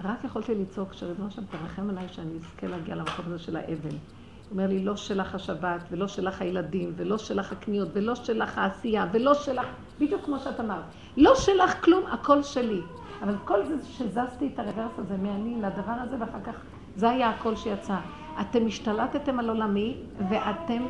[0.05, 3.89] רק יכולתי לצעוק שריבונו שם תרחם עליי שאני אזכה להגיע למקום הזה של האבן.
[3.89, 9.07] הוא אומר לי, לא שלך השבת, ולא שלך הילדים, ולא שלך הקניות, ולא שלך העשייה,
[9.13, 9.67] ולא שלך,
[10.01, 10.85] בדיוק כמו שאת אמרת.
[11.17, 12.81] לא שלך כלום, הכל שלי.
[13.23, 16.55] אבל כל זה שזזתי את הרוורס הזה מאני לדבר הזה, ואחר כך
[16.97, 17.97] זה היה הכל שיצא.
[18.41, 19.97] אתם השתלטתם על עולמי,
[20.31, 20.87] ואתם...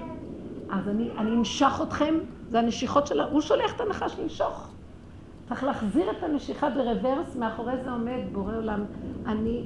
[0.71, 2.15] אז אני, אני אנשך אתכם,
[2.51, 4.69] זה הנשיכות שלה, הוא שולח את הנחש לנשוך.
[5.49, 8.85] צריך להחזיר את הנשיכה ברוורס, מאחורי זה עומד בורא עולם.
[9.27, 9.65] אני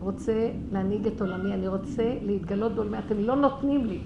[0.00, 3.98] רוצה להנהיג את עולמי, אני רוצה להתגלות בעולמי, אתם לא נותנים לי.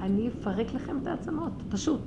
[0.00, 2.00] אני אפרק לכם את העצמות, פשוט.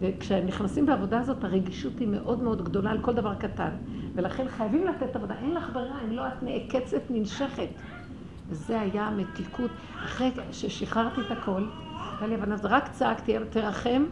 [0.00, 3.70] וכשנכנסים בעבודה הזאת, הרגישות היא מאוד מאוד גדולה על כל דבר קטן.
[4.14, 5.34] ולכן חייבים לתת עבודה.
[5.38, 7.68] אין לך ברירה, אם לא את נעקצת, ננשכת.
[8.48, 9.70] וזה היה המתיקות.
[10.04, 11.62] אחרי ששחררתי את הכל,
[12.20, 14.04] הייתה לי הבנה, רק צעקתי, תרחם,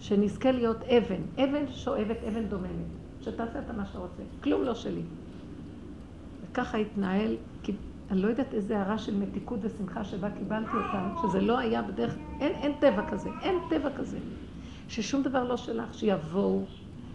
[0.00, 1.44] שנזכה להיות אבן.
[1.44, 2.86] אבן שואבת, אבן דוממת.
[3.20, 4.22] שתעשה את מה שאתה רוצה.
[4.42, 5.02] כלום לא שלי.
[6.42, 7.72] וככה התנהל, כי
[8.10, 12.16] אני לא יודעת איזה הערה של מתיקות ושמחה שבה קיבלתי אותם, שזה לא היה בדרך,
[12.40, 14.18] אין, אין טבע כזה, אין טבע כזה.
[14.88, 16.64] ששום דבר לא שלך, שיבואו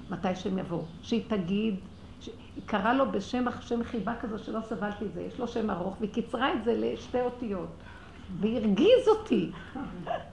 [0.10, 0.84] מתי שהם יבואו.
[1.02, 1.76] שהיא תגיד.
[2.56, 5.96] היא קראה לו בשם, שם חיבה כזו שלא סבלתי את זה, יש לו שם ארוך,
[6.00, 7.70] והיא קיצרה את זה לשתי אותיות.
[8.40, 9.52] והרגיז אותי.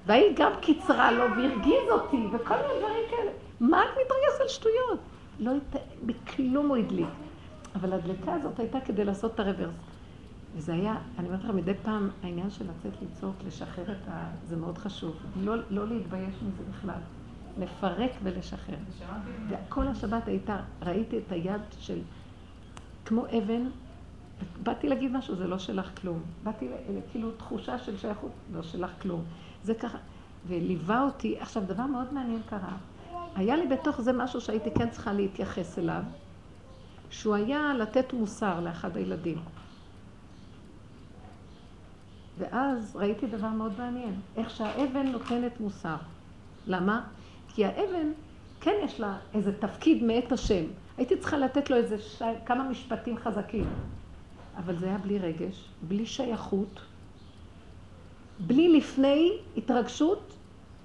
[0.07, 3.31] והיא גם קיצרה לו והרגיז אותי, וכל מיני דברים כאלה.
[3.61, 5.01] מה את מתרגזת על שטויות?
[5.41, 5.53] לא,
[6.07, 7.09] בכלום הוא הדליק.
[7.75, 9.75] אבל הדלקה הזאת הייתה כדי לעשות את הרוורס.
[10.57, 14.31] וזה היה, אני אומרת לך, מדי פעם העניין של לצאת לצעוק, לשחרר את ה...
[14.45, 15.17] זה מאוד חשוב.
[15.37, 17.01] לא, לא להתבייש מזה בכלל.
[17.59, 18.77] לפרק ולשחרר.
[19.49, 21.99] וכל השבת הייתה, ראיתי את היד של,
[23.05, 23.67] כמו אבן,
[24.63, 26.23] באתי להגיד משהו, זה לא שלך כלום.
[26.43, 26.69] באתי
[27.11, 29.25] כאילו תחושה של שייכות, לא שלך כלום.
[29.63, 29.99] זה ככה,
[30.47, 32.77] וליווה אותי, עכשיו דבר מאוד מעניין קרה.
[33.35, 36.03] היה לי בתוך זה משהו שהייתי כן צריכה להתייחס אליו,
[37.11, 39.39] שהוא היה לתת מוסר לאחד הילדים.
[42.39, 45.97] ואז ראיתי דבר מאוד מעניין, איך שהאבן נותנת מוסר.
[46.67, 47.05] למה?
[47.49, 48.13] כי האבן,
[48.61, 50.65] כן יש לה איזה תפקיד מאת השם.
[50.99, 52.23] הייתי צריכה לתת לו איזה ש...
[52.47, 53.65] כמה משפטים חזקים.
[54.57, 56.81] אבל זה היה בלי רגש, בלי שייכות,
[58.41, 60.33] בלי לפני התרגשות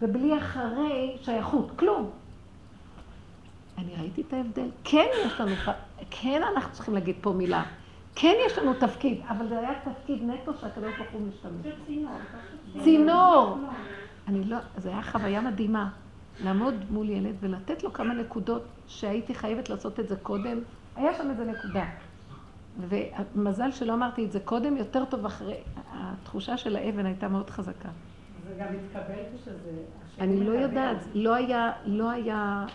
[0.01, 2.10] ובלי אחרי שייכות, כלום.
[3.77, 4.69] אני ראיתי את ההבדל.
[4.84, 5.55] כן יש לנו,
[6.10, 7.63] כן אנחנו צריכים להגיד פה מילה.
[8.15, 11.73] כן יש לנו תפקיד, אבל זה היה תפקיד נטו שהקדוש ברוך הוא משתמש.
[12.84, 13.57] צינור.
[14.27, 15.89] אני לא, זו הייתה חוויה מדהימה.
[16.43, 20.60] לעמוד מול ילד ולתת לו כמה נקודות שהייתי חייבת לעשות את זה קודם.
[20.95, 21.86] היה שם איזה נקודה.
[22.79, 25.57] ומזל שלא אמרתי את זה קודם, יותר טוב אחרי.
[25.93, 27.89] התחושה של האבן הייתה מאוד חזקה.
[28.47, 29.71] זה גם התקבל כשזה...
[30.19, 32.65] אני לא יודעת, לא היה, לא היה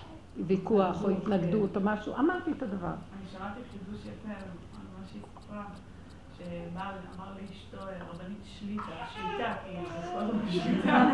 [0.46, 2.87] ויכוח או התנגדות או משהו, אמרתי את הדבר.
[2.87, 5.64] אני שמעתי חידוש יפה על מה שהיא סיפרה,
[6.38, 8.82] שבעל אמר לאשתו, הרבנית שליטה,
[9.14, 9.70] שליטה, כי
[10.02, 11.11] זה כל הזמן שליטה.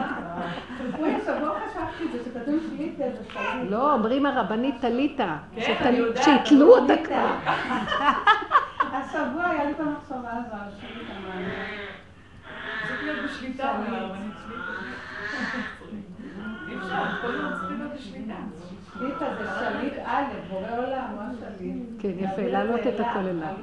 [0.98, 3.64] אוי, השבוע חשבתי את זה, שכתוב שליטה זה שליטה.
[3.70, 7.36] לא, אומרים הרבנית טליטה, כן, שיתלו אותה כבר.
[8.92, 10.70] השבוע היה לי את המחשבה הזו על.
[11.26, 11.44] מה אני-
[12.88, 13.72] צריך להיות בשליטה.
[16.68, 18.34] אי אפשר, כל הזמן צריכים להיות בשליטה.
[18.94, 19.92] שליטה זה שליט
[20.50, 21.82] בורא עולם, מה שלי?
[21.98, 23.54] כן, יפה, להעלות את הכל אליו.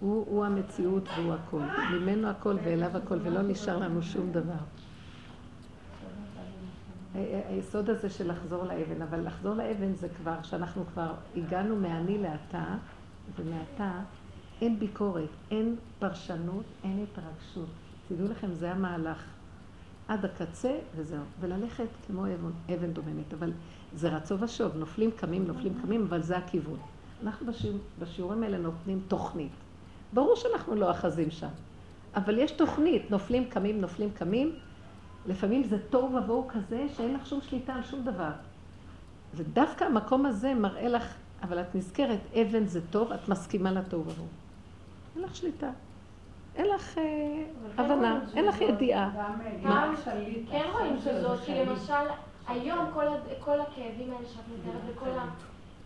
[0.00, 1.60] הוא המציאות והוא הכל.
[1.92, 4.52] ממנו הכל ואליו הכל, ולא נשאר לנו שום דבר.
[7.48, 12.64] היסוד הזה של לחזור לאבן, אבל לחזור לאבן זה כבר, שאנחנו כבר הגענו מאני לאתה,
[13.36, 13.92] ומעתה
[14.60, 17.68] אין ביקורת, אין פרשנות, אין התרגשות.
[18.08, 19.24] תדעו לכם, זה המהלך.
[20.08, 21.22] עד הקצה וזהו.
[21.40, 23.34] וללכת כמו אבן, אבן דוממת.
[23.34, 23.52] אבל
[23.94, 26.78] זה רצו ושוב, נופלים, קמים, נופלים, קמים, אבל זה הכיוון.
[27.22, 29.52] אנחנו בשיעור, בשיעורים האלה נותנים תוכנית.
[30.12, 31.48] ברור שאנחנו לא אחזים שם,
[32.14, 34.54] אבל יש תוכנית, נופלים, קמים, נופלים, קמים.
[35.28, 38.30] לפעמים זה תוהו ובוהו כזה שאין לך שום שליטה על שום דבר.
[39.34, 44.26] ודווקא המקום הזה מראה לך, אבל את נזכרת, אבן זה טוב, את מסכימה לתוהו ובוהו.
[45.16, 45.70] אין לך שליטה.
[46.56, 47.44] אין לך אה,
[47.78, 49.10] הבנה, אין לך ידיעה.
[49.14, 49.90] גם אה,
[50.50, 51.64] כן רואים שזאת, כי.
[51.64, 51.92] למשל,
[52.48, 52.78] היום
[53.40, 55.28] כל הכאבים האלה שאת מתארת וכל ה-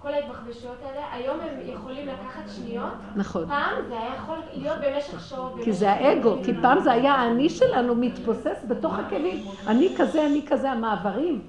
[0.03, 2.93] כל ההתבחבשויות האלה, היום הם יכולים לקחת שניות.
[3.17, 3.47] נכון.
[3.47, 5.53] פעם זה היה יכול להיות במשך שעות.
[5.65, 6.37] כי זה האגו.
[6.45, 9.45] כי פעם זה היה האני שלנו מתבוסס בתוך הכלים.
[9.67, 11.43] אני כזה, אני כזה, המעברים.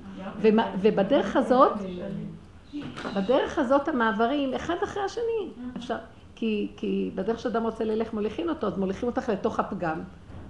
[0.81, 1.71] ובדרך הזאת,
[3.15, 5.51] בדרך הזאת המעברים, אחד אחרי השני.
[5.77, 5.97] אפשר,
[6.35, 10.01] כי, כי בדרך שאדם רוצה ללך מוליכים אותו, אז מוליכים אותך לתוך הפגם.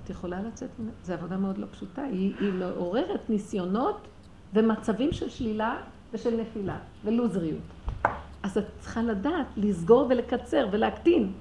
[0.04, 0.70] את יכולה לצאת.
[1.04, 2.02] זו עבודה מאוד לא פשוטה.
[2.04, 4.08] היא, היא מעוררת ניסיונות
[4.54, 5.78] ומצבים של שלילה
[6.14, 7.60] ושל נפילה ולוזריות.
[8.44, 11.32] אז את צריכה לדעת לסגור ולקצר ולהקטין.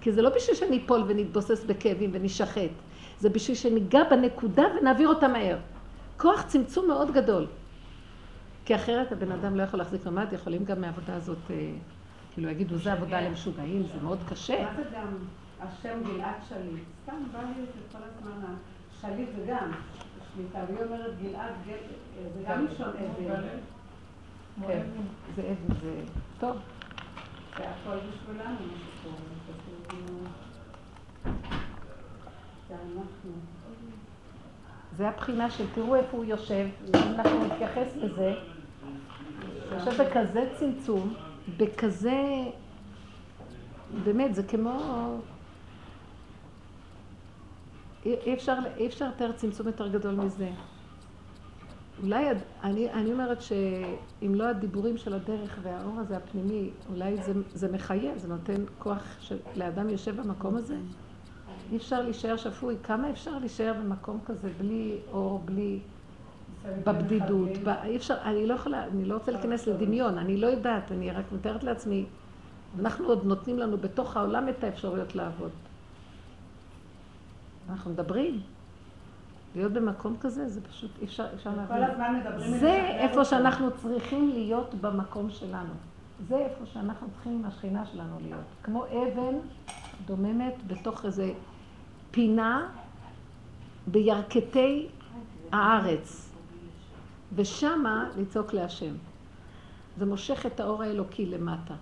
[0.00, 2.70] כי זה לא בשביל שניפול ונתבוסס בכאבים ונשחט.
[3.18, 5.58] זה בשביל שניגע בנקודה ונעביר אותה מהר.
[6.16, 7.46] כוח צמצום מאוד גדול.
[8.64, 11.70] כי אחרת הבן אדם לא יכול להחזיק ממ"ד, יכולים גם מהעבודה הזאת, אה,
[12.34, 14.62] כאילו יגידו, זה עבודה למשוגעים, זה מאוד קשה.
[14.64, 15.06] מה זה גם
[15.60, 16.84] השם גלעד שליט?
[17.02, 18.54] סתם בא לי את זה כל הזמן,
[18.98, 19.72] השליט זה גם
[20.34, 23.42] שליטה, והיא אומרת גלעד, גל- זה גם לשון אבן,
[24.66, 24.86] כן,
[25.36, 26.02] זה אבן, זה
[26.40, 26.56] טוב.
[27.56, 29.94] זה הכל בשבילנו, מה שקורה, זה
[32.68, 33.30] זה אנחנו.
[34.96, 38.34] זה הבחינה של תראו איפה הוא יושב, אם אנחנו נתייחס לזה,
[39.72, 41.14] יושב בכזה צמצום,
[41.56, 42.44] בכזה,
[44.04, 44.80] באמת, זה כמו...
[48.06, 50.50] אי אי אפשר, אי אפשר יותר צמצום יותר גדול מזה.
[52.02, 52.26] אולי,
[52.62, 58.18] אני, אני אומרת שאם לא הדיבורים של הדרך והאור הזה הפנימי, אולי זה, זה מחייב,
[58.18, 60.76] זה נותן כוח של, לאדם יושב במקום הזה.
[61.72, 62.76] אי אפשר להישאר שפוי.
[62.82, 65.80] כמה אפשר להישאר במקום כזה בלי אור, בלי...
[66.86, 67.68] בבדידות, ב...
[67.68, 71.24] אי אפשר, אני לא יכולה, אני לא רוצה להיכנס לדמיון, אני לא יודעת, אני רק
[71.32, 72.04] מתארת לעצמי,
[72.78, 75.50] אנחנו עוד נותנים לנו בתוך העולם את האפשרויות לעבוד.
[77.70, 78.40] אנחנו מדברים.
[79.54, 81.82] להיות במקום כזה, זה פשוט, אי אפשר, אפשר כל להבין.
[81.90, 83.24] הזמן מדברים זה איפה.
[83.24, 85.72] שאנחנו צריכים להיות במקום שלנו.
[86.28, 88.40] זה איפה שאנחנו צריכים עם השכינה שלנו להיות.
[88.62, 89.34] כמו אבן
[90.06, 91.32] דוממת בתוך איזה
[92.10, 92.68] פינה
[93.86, 94.86] בירכתי
[95.52, 96.30] הארץ.
[97.34, 98.94] ושמה לצעוק להשם.
[99.96, 101.74] זה מושך את האור האלוקי למטה.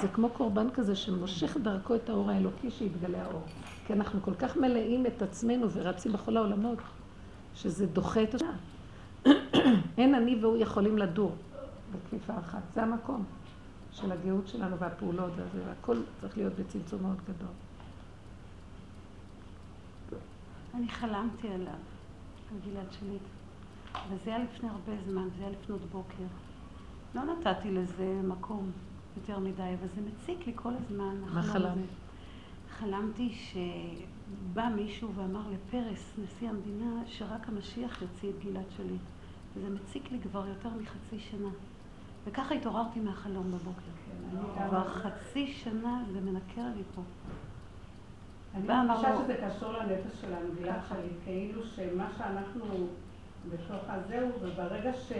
[0.00, 3.42] זה כמו קורבן כזה שמושך דרכו את האור האלוקי שיתגלה האור.
[3.86, 6.78] כי אנחנו כל כך מלאים את עצמנו ורצים בכל העולמות,
[7.54, 8.56] שזה דוחה את השעה.
[9.98, 11.36] אין אני והוא יכולים לדור
[11.92, 12.62] בכפיפה אחת.
[12.74, 13.24] זה המקום
[13.92, 17.54] של הגאות שלנו והפעולות והזה, והכל צריך להיות בצמצום מאוד גדול.
[20.74, 21.74] אני חלמתי עליו,
[22.52, 23.22] על גלעד שליט.
[24.10, 26.24] וזה היה לפני הרבה זמן, זה היה לפנות בוקר.
[27.14, 28.70] לא נתתי לזה מקום
[29.16, 31.16] יותר מדי, אבל זה מציק לי כל הזמן.
[31.34, 31.72] מה חלמת?
[31.72, 31.80] הזה.
[32.78, 33.32] חלמתי
[34.32, 39.00] שבא מישהו ואמר לפרס, נשיא המדינה, שרק המשיח יוציא את גלעד שליט.
[39.56, 41.48] וזה מציק לי כבר יותר מחצי שנה.
[42.24, 43.80] וככה התעוררתי מהחלום בבוקר.
[44.54, 47.02] כן, כבר חצי שנה זה מנקר לי פה.
[48.54, 52.64] אני בא, לו- שזה קשור לנפש שלנו, גלעד שליט, כאילו שמה שאנחנו
[53.50, 55.12] בתוך הזהו, וברגע ש...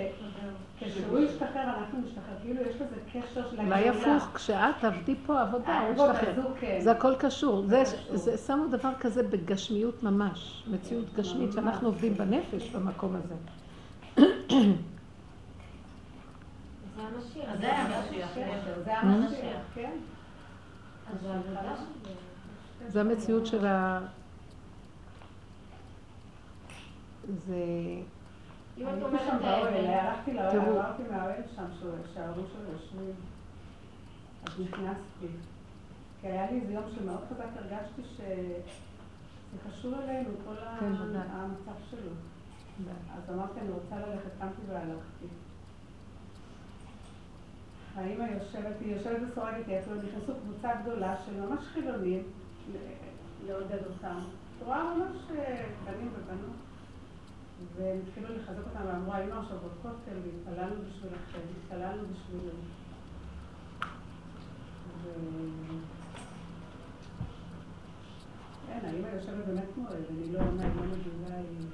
[0.79, 5.81] כשהוא ישתחרר, אנחנו נשתחרר, כאילו יש לזה קשר של אולי הפוך, כשאת תעבדי פה עבודה,
[5.81, 6.35] הוא ישתחרר.
[6.61, 6.81] כן.
[6.81, 7.67] זה הכל קשור.
[7.67, 13.35] זה, שמו דבר כזה בגשמיות ממש, מציאות גשמית, שאנחנו עובדים בנפש במקום הזה.
[16.97, 17.51] זה המשיח.
[17.61, 18.29] זה המשיח.
[18.85, 19.91] זה המשיח, כן.
[21.23, 21.29] זה.
[22.89, 24.01] זה המציאות של ה...
[27.29, 27.65] זה...
[28.79, 30.57] אם את אומרת שם באוהל, הלכתי לאוהל.
[30.59, 31.65] עברתי מהאוהל שם,
[32.15, 33.15] שההורים שלו יושבים.
[34.45, 35.27] אז נכנסתי.
[36.21, 40.93] כי היה לי איזה יום שמאוד חזק הרגשתי שזה קשור אלינו, כל כן.
[41.31, 42.11] המצב שלו.
[43.17, 45.27] אז אמרתי, אני רוצה ללכת, קמתי והלכתי.
[47.95, 52.23] האמא יושבת, היא יושבת וסורגת יצר, נכנסו קבוצה גדולה של ממש חילונים
[53.47, 54.19] לעודד אותם.
[54.59, 56.32] את רואה ממש אה, בנים ובנות.
[57.83, 62.59] והם התחילו לחזק אותם ואמרו, היינו עכשיו בכותל והתפללנו בשבילכם, התפללנו בשבילנו.
[68.67, 71.69] כן, האמא יושבת באמת כמו עד, אני לא אומרת, לא מבינה, היא...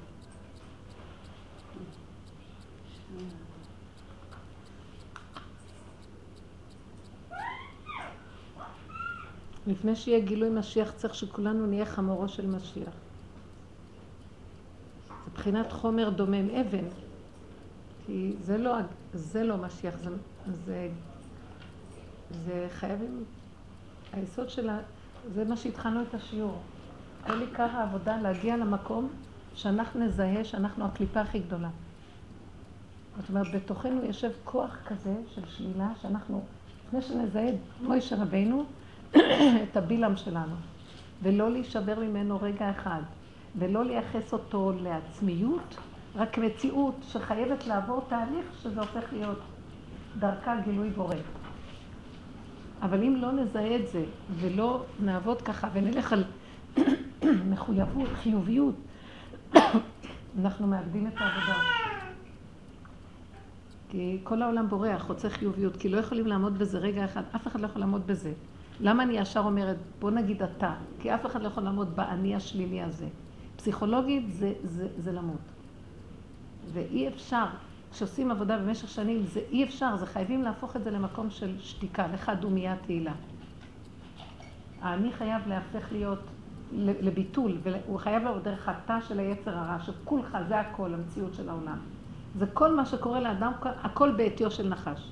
[9.67, 13.08] לפני שיהיה גילוי משיח צריך שכולנו נהיה חמורו של משיח.
[15.39, 16.85] מבחינת חומר דומם, אבן.
[18.05, 18.75] כי זה לא,
[19.13, 20.09] זה לא משיח, זה,
[20.65, 20.89] זה,
[22.45, 23.23] זה חייבים,
[24.13, 24.77] היסוד שלה,
[25.33, 26.61] זה מה שהתחלנו את השיעור.
[27.27, 29.09] כל עיקר העבודה להגיע למקום
[29.55, 31.69] שאנחנו נזהה שאנחנו הקליפה הכי גדולה.
[33.17, 36.41] זאת אומרת, בתוכנו יושב כוח כזה של שלילה, שאנחנו,
[36.87, 38.63] לפני שנזהה את מוישה רבינו,
[39.63, 40.55] את הבילם שלנו,
[41.23, 43.01] ולא להישבר ממנו רגע אחד,
[43.57, 45.77] ולא לייחס אותו לעצמיות,
[46.15, 49.39] רק מציאות שחייבת לעבור תהליך שזה הופך להיות
[50.19, 51.15] דרכה גילוי בורא.
[52.81, 54.05] אבל אם לא נזהה את זה,
[54.39, 56.23] ולא נעבוד ככה, ונלך על
[57.51, 58.75] מחויבות, חיוביות,
[60.41, 61.59] אנחנו מאבדים את העבודה.
[63.89, 67.61] כי כל העולם בורח, רוצה חיוביות, כי לא יכולים לעמוד בזה רגע אחד, אף אחד
[67.61, 68.33] לא יכול לעמוד בזה.
[68.79, 72.81] למה אני ישר אומרת, בוא נגיד אתה, כי אף אחד לא יכול לעמוד באני השלילי
[72.81, 73.07] הזה.
[73.59, 75.51] פסיכולוגית זה, זה, זה למות.
[76.73, 77.45] ואי אפשר,
[77.91, 82.07] כשעושים עבודה במשך שנים, זה אי אפשר, זה חייבים להפוך את זה למקום של שתיקה,
[82.07, 83.13] לך דומייה תהילה.
[84.81, 86.19] האני חייב להפך להיות
[86.73, 91.77] לביטול, והוא חייב לעבור דרך התא של היצר הרע, שכולך, זה הכל, המציאות של העולם.
[92.35, 95.11] זה כל מה שקורה לאדם, הכל בעטיו של נחש.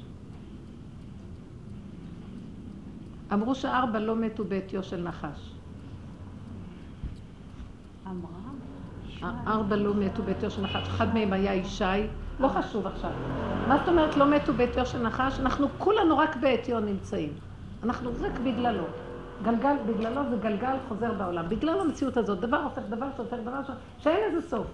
[3.33, 5.56] אמרו שארבע לא מתו בעטיו של נחש.
[8.11, 9.37] אמרה?
[9.47, 10.87] ארבע לא מתו בעטיו של נחש.
[10.87, 11.83] אחד מהם היה ישי,
[12.39, 13.11] לא חשוב עכשיו.
[13.67, 15.39] מה זאת אומרת לא מתו בעטיו של נחש?
[15.39, 17.33] אנחנו כולנו רק בעטיו נמצאים.
[17.83, 18.83] אנחנו רק בגללו.
[19.43, 21.49] גלגל, בגללו זה גלגל חוזר בעולם.
[21.49, 23.69] בגלל המציאות הזאת, דבר הופך דבר שהופך דבר ש...
[24.03, 24.67] שאין לזה סוף.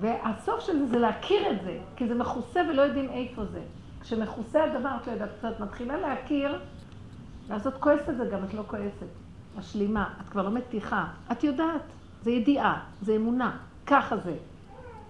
[0.00, 3.60] והסוף של זה זה להכיר את זה, כי זה מכוסה ולא יודעים איפה זה.
[4.00, 6.58] כשמכוסה הדבר, את לא יודעת, את מתחילה להכיר,
[7.46, 9.06] ואז את כועסת זה גם, את לא כועסת.
[9.58, 11.06] משלימה, את כבר לא מתיחה.
[11.32, 11.82] את יודעת,
[12.24, 13.56] זה ידיעה, זה אמונה,
[13.86, 14.36] ככה זה.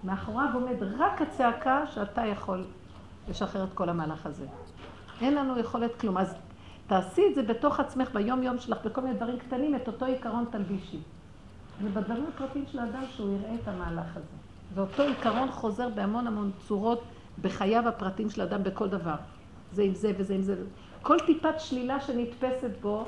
[0.03, 2.63] מאחוריו עומד רק הצעקה שאתה יכול
[3.29, 4.45] לשחרר את כל המהלך הזה.
[5.21, 6.17] אין לנו יכולת כלום.
[6.17, 6.35] אז
[6.87, 10.99] תעשי את זה בתוך עצמך, ביום-יום שלך, בכל מיני דברים קטנים, את אותו עיקרון תלבישי.
[11.83, 14.35] ובדברים הפרטיים של האדם שהוא יראה את המהלך הזה.
[14.73, 17.03] ואותו עיקרון חוזר בהמון המון צורות
[17.41, 19.15] בחייו הפרטיים של האדם בכל דבר.
[19.71, 20.55] זה עם זה וזה עם זה.
[21.01, 23.05] כל טיפת שלילה שנתפסת בו,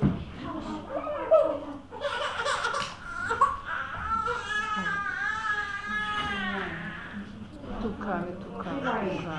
[7.79, 9.37] מתוקה, מתוקה, מתוקה.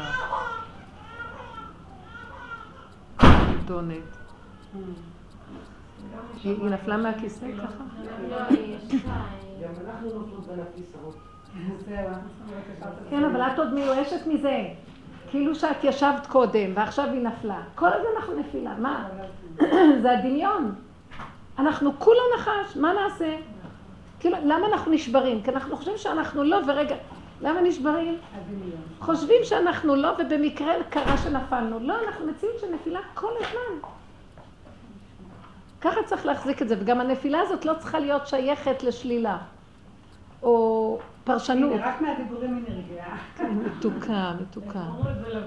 [3.65, 3.97] דונת.
[6.45, 7.85] היא נפלה מהכיסא ככה?
[8.31, 8.37] לא.
[9.63, 11.17] גם אנחנו נופלות בין הכיסאות.
[13.11, 14.69] כן, אבל את עוד מיואשת מזה.
[15.31, 17.61] כאילו שאת ישבת קודם, ועכשיו היא נפלה.
[17.75, 18.75] כל הזמן אנחנו נפילה.
[18.79, 19.09] מה?
[20.03, 20.75] זה הדמיון.
[21.59, 23.37] אנחנו כולה נחש, מה נעשה?
[24.21, 25.43] כאילו, למה אנחנו נשברים?
[25.43, 26.97] כי אנחנו חושבים שאנחנו לא, ורגע,
[27.41, 28.19] למה נשברים?
[29.01, 31.79] חושבים שאנחנו לא, ובמקרה קרה שנפלנו.
[31.81, 33.89] לא, אנחנו מציאות של נפילה כל הזמן.
[35.81, 39.39] ככה צריך להחזיק את זה, וגם הנפילה הזאת לא צריכה להיות שייכת לשלילה.
[40.43, 41.73] או פרשנות.
[41.73, 43.19] הנה, רק מהדיבורים היא נרגעה.
[43.37, 44.83] כן, מתוקה, מתוקה.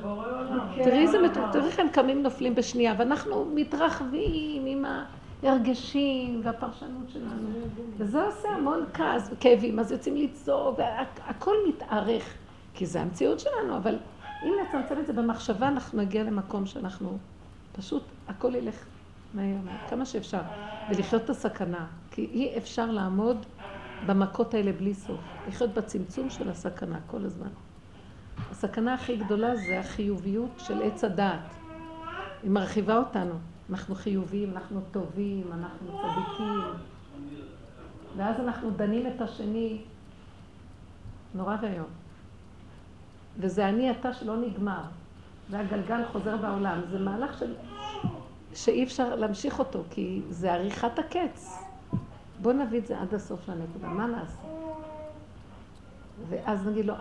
[0.02, 0.68] עולם.
[0.84, 4.86] תראי איזה מתוק, תראי איך הם קמים נופלים בשנייה, ואנחנו מתרחבים עם
[5.44, 7.50] ההרגשים והפרשנות שלנו.
[7.98, 12.34] וזה עושה המון כעס וכאבים, אז יוצאים לצעוק, והכל מתארך,
[12.74, 13.98] כי זה המציאות שלנו, אבל
[14.44, 17.18] אם נצמצם את זה במחשבה, אנחנו נגיע למקום שאנחנו
[17.72, 18.86] פשוט, הכל ילך
[19.34, 19.56] מהר,
[19.90, 20.42] כמה שאפשר,
[20.90, 23.46] ולחיות את הסכנה, כי אי אפשר לעמוד
[24.06, 25.20] במכות האלה בלי סוף.
[25.48, 27.50] לחיות בצמצום של הסכנה כל הזמן.
[28.52, 31.56] הסכנה הכי גדולה זה החיוביות של עץ הדעת.
[32.44, 33.34] היא מרחיבה אותנו.
[33.70, 36.62] אנחנו חיוביים, אנחנו טובים, אנחנו צדיקים.
[38.18, 39.82] ואז אנחנו דנים את השני
[41.36, 41.88] נורא ואיום.
[43.38, 44.82] וזה אני אתה שלא נגמר.
[45.50, 46.82] והגלגל חוזר בעולם.
[46.92, 47.54] זה מהלך של...
[48.54, 51.60] שאי אפשר להמשיך אותו, כי זה עריכת הקץ.
[52.42, 54.42] בוא נביא את זה עד הסוף של הנקודה, מה נעשה?
[56.30, 56.94] ואז נגיד לו,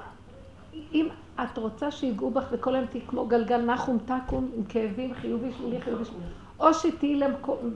[0.92, 5.52] אם את רוצה שיגעו בך וכל היום תהיי כמו גלגל נחום תקום עם כאבים חיובי
[5.52, 6.39] שלילי חיובי שלילי.
[6.60, 7.20] או שתהיי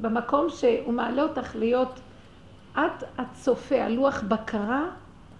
[0.00, 2.00] במקום שהוא מעלה אותך להיות,
[2.72, 4.84] את הצופה, הלוח בקרה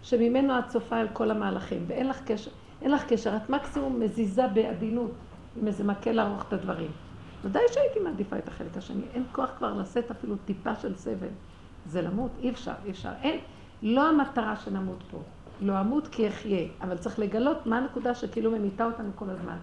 [0.02, 2.50] שממנו את צופה על כל המהלכים ואין לך קשר,
[2.82, 5.10] אין לך קשר, את מקסימום מזיזה בעדינות
[5.56, 6.90] עם איזה מקל ארוך את הדברים.
[7.44, 11.28] ודאי שהייתי מעדיפה את החלק השני, אין כוח כבר לשאת אפילו טיפה של סבל.
[11.86, 13.10] זה למות, אי אפשר, אי אפשר.
[13.22, 13.40] אין,
[13.82, 15.18] לא המטרה שנמות פה.
[15.60, 19.56] לא אמות כי אחיה, אבל צריך לגלות מה הנקודה שכאילו ממיתה אותנו כל הזמן.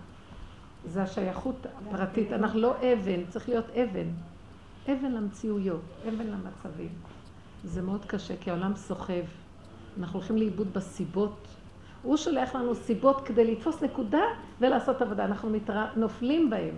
[0.86, 4.08] זה השייכות הפרטית, אנחנו לא אבן, צריך להיות אבן.
[4.86, 6.90] אבן למציאויות, אבן למצבים.
[7.64, 9.24] זה מאוד קשה, כי העולם סוחב.
[10.00, 11.48] אנחנו הולכים לאיבוד בסיבות.
[12.04, 14.24] הוא שולח לנו סיבות כדי לתפוס נקודה
[14.60, 15.26] ולעשות עבודה.
[15.26, 15.86] אנחנו מתר...
[15.96, 16.76] נופלים בהם.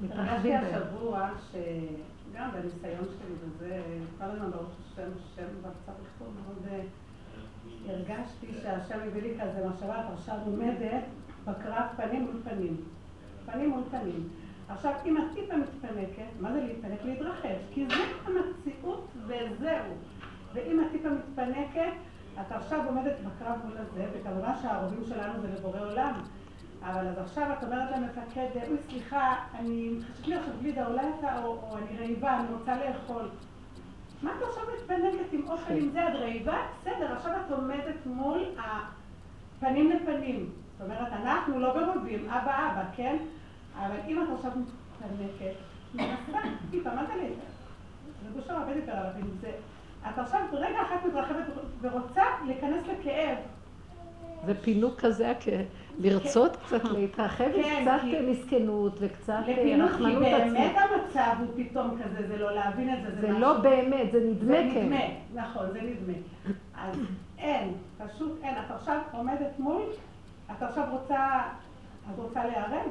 [0.00, 0.82] מתרחבים בהם.
[0.82, 3.82] השבוע שגם בניסיון שלי וזה,
[4.18, 6.82] כל הזמן ברוך השם, השם וקצת לכתוב מאוד, אה,
[7.88, 11.04] הרגשתי שהשם הביא לי כזה מחשבה, עכשיו עומדת
[11.44, 12.76] בקרב פנים מול פנים.
[13.52, 14.28] פנים מול פנים.
[14.68, 17.04] עכשיו, אם את טיפה מתפנקת, מה זה להתפנק?
[17.04, 17.94] להתרחב, כי זה
[18.26, 19.92] המציאות וזהו.
[20.54, 21.92] ואם את טיפה מתפנקת,
[22.40, 26.12] את עכשיו עומדת בקרב מול הזה, וכמובן שהערבים שלנו זה לבורא עולם.
[26.82, 31.44] אבל אז עכשיו את אומרת למפקד, אוי סליחה, אני חושבת לי עכשיו גלידה, אולי אתה,
[31.44, 33.28] או, או אני רעיבה, אני רוצה לאכול.
[34.22, 36.08] מה את עכשיו מתפנקת עם אוכל עם זה?
[36.08, 36.58] את רעיבה?
[36.80, 40.50] בסדר, עכשיו את עומדת מול הפנים לפנים.
[40.78, 43.16] זאת אומרת, אנחנו לא ברובים, אבא אבא, כן?
[43.78, 45.54] אבל אם את עכשיו מתפנקת,
[45.94, 46.38] מנסה
[46.70, 47.28] טיפה, מה זה לי?
[48.22, 49.10] זה גושר הרבה דיבר עליו,
[49.40, 49.50] זה...
[50.08, 51.44] את עכשיו רגע אחת מתרחבת
[51.80, 53.36] ורוצה להיכנס לכאב.
[54.46, 55.32] זה פינוק כזה,
[55.98, 59.58] לרצות קצת להתרחב, כן, קצת מסכנות וקצת רחמנות עצמית.
[59.58, 64.12] לפינוק, כי באמת המצב הוא פתאום כזה, זה לא להבין את זה, זה לא באמת,
[64.12, 64.70] זה נדמה כן.
[64.74, 65.04] זה נדמה,
[65.34, 66.18] נכון, זה נדמה.
[66.74, 66.96] אז
[67.38, 68.54] אין, פשוט אין.
[68.54, 69.82] את עכשיו עומדת מול,
[70.50, 71.40] את עכשיו רוצה,
[72.12, 72.88] את רוצה להיהרג,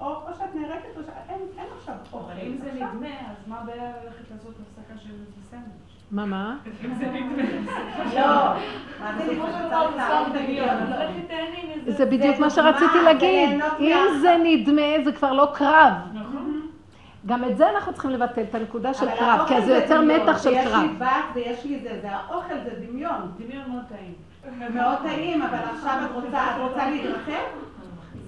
[0.00, 2.32] או, או שאת נהרגת, או שאין עכשיו אוכל.
[2.46, 5.14] אם זה נדמה, אז מה הבעיה ללכת לעשות הפסקה של
[5.50, 5.88] סנדוויץ'?
[6.10, 6.56] מה, מה?
[8.14, 8.54] לא,
[11.86, 13.60] זה בדיוק מה שרציתי להגיד.
[13.80, 15.92] אם זה נדמה, זה כבר לא קרב.
[17.26, 20.54] גם את זה אנחנו צריכים לבטל, את הנקודה של קרב, כי זה יותר מתח של
[20.54, 20.64] קרב.
[20.64, 23.32] ויש לי בת ויש לי זה, זה האוכל, זה דמיון.
[23.38, 24.14] דמיון מאוד טעים.
[24.74, 26.10] מאוד טעים, אבל עכשיו את
[26.60, 27.32] רוצה להתרחב?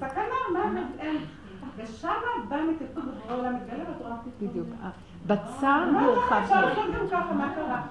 [0.01, 1.17] סכנה, מה, אין.
[1.83, 2.09] ושם
[2.49, 4.17] בא מתיקון בבורא עולם מתגלה בתורה.
[4.43, 4.69] בדיוק.
[5.27, 7.83] בצר הרחבת אפשר לעשות גם ככה, מה קרה?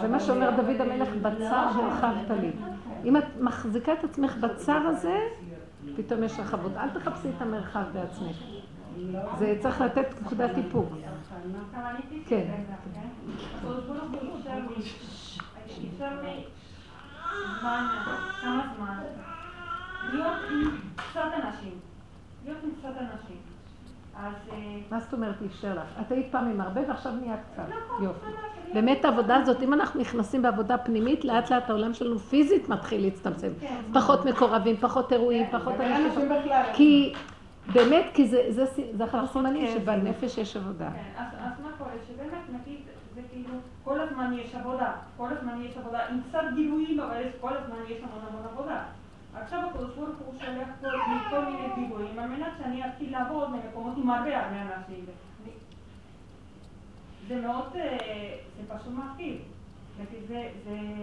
[0.00, 2.52] זה מה שאומר דוד המלך, בצר הרחבת לי.
[3.04, 5.18] אם את מחזיקה את עצמך בצר הזה,
[5.96, 6.72] פתאום יש רחבות.
[6.76, 8.36] אל תחפשי את המרחב בעצמך.
[9.38, 10.88] זה צריך לתת נקודת איפוק.
[12.26, 12.54] כן.
[18.40, 18.98] כמה זמן
[20.12, 21.93] להיות עם קצת אנשים.
[22.44, 23.36] להיות עם קצת אנשים.
[24.90, 26.00] מה זאת אומרת אפשר לך?
[26.00, 27.62] את היית פעם עם הרבה ועכשיו נהיה קצת.
[28.02, 28.26] יופי.
[28.74, 33.48] באמת העבודה הזאת, אם אנחנו נכנסים בעבודה פנימית, לאט לאט העולם שלנו פיזית מתחיל להצטמצם.
[33.92, 36.28] פחות מקורבים, פחות אירועים, פחות אנשים.
[36.74, 37.14] כי
[37.72, 40.88] באמת, כי זה אחד הסימנים שבנפש יש עבודה.
[41.18, 41.90] אז מה קורה?
[42.08, 42.80] שבאמת, נגיד,
[43.14, 44.92] זה כאילו, כל הזמן יש עבודה.
[45.16, 48.82] כל הזמן יש עבודה, עם קצת גילויים, אבל כל הזמן יש המון המון עבודה.
[49.42, 54.10] עכשיו הקדוש ברוך הוא שולח מכל מיני דיבורים על מנת שאני אתחיל לעבוד במקומות עם
[54.10, 55.04] הרבה הרבה אנשים.
[57.28, 57.72] זה מאוד,
[58.56, 59.36] זה פשוט מפחיד.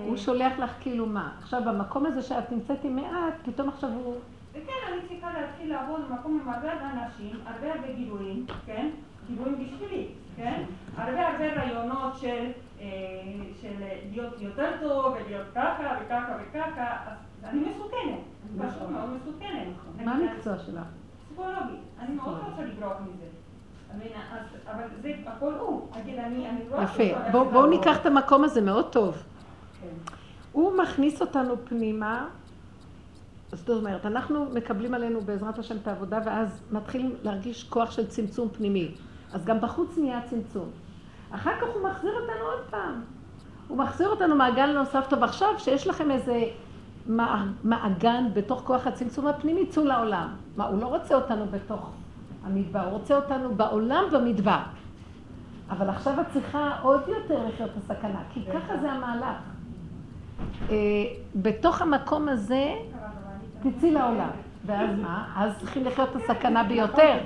[0.07, 1.31] הוא שולח לך כאילו מה?
[1.37, 4.15] עכשיו במקום הזה שאת נמצאת עם מעט, פתאום עכשיו הוא...
[4.51, 8.89] וכן, אני צריכה להתחיל לעבוד במקום עם הרבה אנשים, הרבה הרבה גילויים, כן?
[9.27, 10.63] גילויים בשבילי, כן?
[10.97, 12.51] הרבה הרבה רעיונות של,
[13.61, 13.73] של
[14.11, 17.15] להיות יותר טוב ולהיות ככה וככה וככה.
[17.43, 18.19] אני מסוכנת,
[18.57, 19.67] פשוט מאוד מסוכנת.
[20.05, 20.83] מה המקצוע שלך?
[21.27, 21.77] פסיכולוגי.
[21.99, 23.25] אני מאוד רוצה לברוח מזה.
[24.71, 25.87] אבל זה הכל הוא.
[25.93, 26.17] אני
[26.71, 26.81] לא...
[26.81, 27.03] יפה.
[27.31, 29.23] בואו ניקח את המקום הזה מאוד טוב.
[30.51, 32.27] הוא מכניס אותנו פנימה.
[33.51, 38.49] זאת אומרת, אנחנו מקבלים עלינו בעזרת השם את העבודה, ואז מתחילים להרגיש כוח של צמצום
[38.49, 38.91] פנימי.
[39.33, 40.69] אז גם בחוץ נהיה צמצום.
[41.31, 43.01] אחר כך הוא מחזיר אותנו עוד פעם.
[43.67, 45.23] הוא מחזיר אותנו מעגל נוסף טוב.
[45.23, 46.43] עכשיו, שיש לכם איזה
[47.63, 50.27] מעגן בתוך כוח הצמצום הפנימי, צאו לעולם.
[50.57, 51.89] מה, הוא לא רוצה אותנו בתוך
[52.45, 54.59] המדבר, הוא רוצה אותנו בעולם במדבר.
[55.69, 59.37] אבל עכשיו את צריכה עוד יותר לחיות את הסכנה, כי ככה זה המהלך.
[60.69, 60.75] אה,
[61.35, 62.73] בתוך המקום הזה,
[63.61, 64.29] תצאי לעולם.
[64.65, 65.33] ואז מה?
[65.35, 67.17] אז צריכים לחיות את הסכנה ביותר.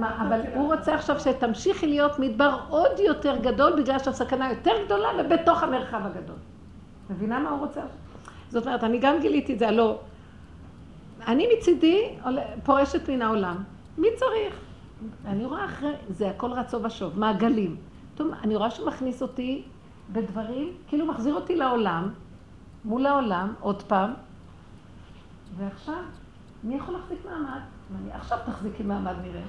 [0.00, 5.62] אבל הוא רוצה עכשיו שתמשיכי להיות מדבר עוד יותר גדול, בגלל שהסכנה יותר גדולה ובתוך
[5.62, 6.36] המרחב הגדול.
[7.10, 7.80] מבינה מה הוא רוצה?
[8.50, 9.98] זאת אומרת, אני גם גיליתי את זה, הלא...
[11.26, 12.14] אני מצידי
[12.64, 13.56] פורשת מן העולם.
[13.98, 14.60] מי צריך?
[15.26, 17.76] אני רואה אחרי, זה הכל רצו ושוב, מעגלים.
[18.14, 19.62] טוב, אני רואה שהוא מכניס אותי
[20.12, 22.10] בדברים, כאילו מחזיר אותי לעולם,
[22.84, 24.10] מול העולם, עוד פעם,
[25.56, 26.02] ועכשיו,
[26.64, 27.60] מי יכול להחזיק מעמד?
[27.92, 29.42] ואני, עכשיו תחזיקי מעמד, נראה.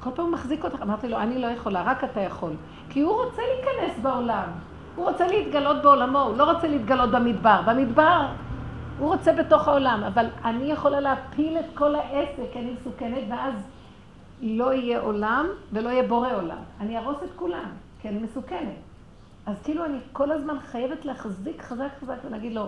[0.00, 2.52] כל פעם הוא מחזיק אותך, אמרתי לו, אני לא יכולה, רק אתה יכול.
[2.88, 4.48] כי הוא רוצה להיכנס בעולם,
[4.96, 7.60] הוא רוצה להתגלות בעולמו, הוא לא רוצה להתגלות במדבר.
[7.66, 8.26] במדבר
[8.98, 13.54] הוא רוצה בתוך העולם, אבל אני יכולה להפיל את כל העסק, אני מסוכנת, ואז
[14.42, 16.62] לא יהיה עולם ולא יהיה בורא עולם.
[16.80, 17.70] אני ארוס את כולם,
[18.00, 18.76] כי אני מסוכנת.
[19.46, 22.66] אז כאילו אני כל הזמן חייבת להחזיק חזק חזק ולהגיד לו,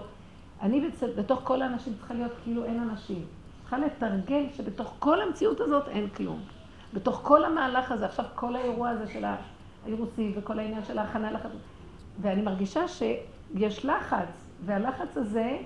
[0.63, 0.91] אני.
[1.17, 3.25] בתוך כל האנשים צריכה להיות כאילו אין אנשים.
[3.61, 6.41] צריכה לתרגל שבתוך כל המציאות הזאת אין כלום.
[6.95, 9.25] בתוך כל המהלך הזה, עכשיו כל האירוע הזה של
[9.85, 11.51] האירוסי וכל העניין של ההכנה לחץ,
[12.21, 14.29] ואני מרגישה שיש לחץ,
[14.65, 15.57] והלחץ הזה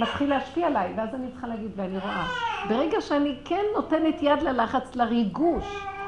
[0.00, 2.26] מתחיל להשפיע עליי, ואז אני צריכה להגיד, ואני רואה.
[2.68, 5.64] ברגע שאני כן נותנת יד ללחץ, לריגוש,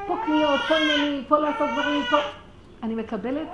[0.07, 2.17] פה קניות, פה עניינים, פה לעשות דברים, פה...
[2.83, 3.49] אני מקבלת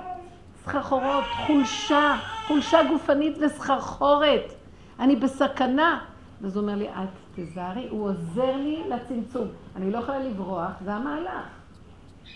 [0.63, 2.15] סחרחורות, חולשה,
[2.47, 4.53] חולשה גופנית וסחרחורת.
[4.99, 5.99] אני בסכנה.
[6.45, 9.47] אז הוא אומר לי, את תזהרי, הוא עוזר לי לצמצום.
[9.75, 11.45] אני לא יכולה לברוח, זה המהלך.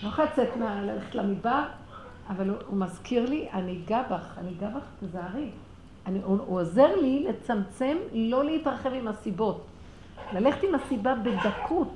[0.04, 1.64] לא יכולה לצאת, מה- ללכת למדבר,
[2.30, 5.50] אבל הוא, הוא מזכיר לי, אני אגע בך, אני אגע בך, תזהרי.
[6.06, 9.66] אני, הוא, הוא עוזר לי לצמצם, לא להתרחב עם הסיבות.
[10.34, 11.94] ללכת עם הסיבה בדקות.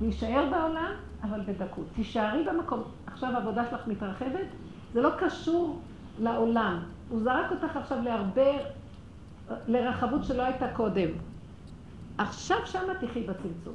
[0.00, 1.86] להישאר בעולם, אבל בדקות.
[1.94, 2.82] תישארי במקום.
[3.06, 4.46] עכשיו העבודה שלך מתרחבת,
[4.92, 5.80] זה לא קשור
[6.18, 6.82] לעולם.
[7.08, 8.50] הוא זרק אותך עכשיו להרבה,
[9.68, 11.08] לרחבות שלא הייתה קודם.
[12.18, 13.74] עכשיו שמה תחי בצמצום.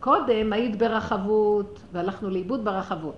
[0.00, 3.14] קודם היית ברחבות, והלכנו לאיבוד ברחבות.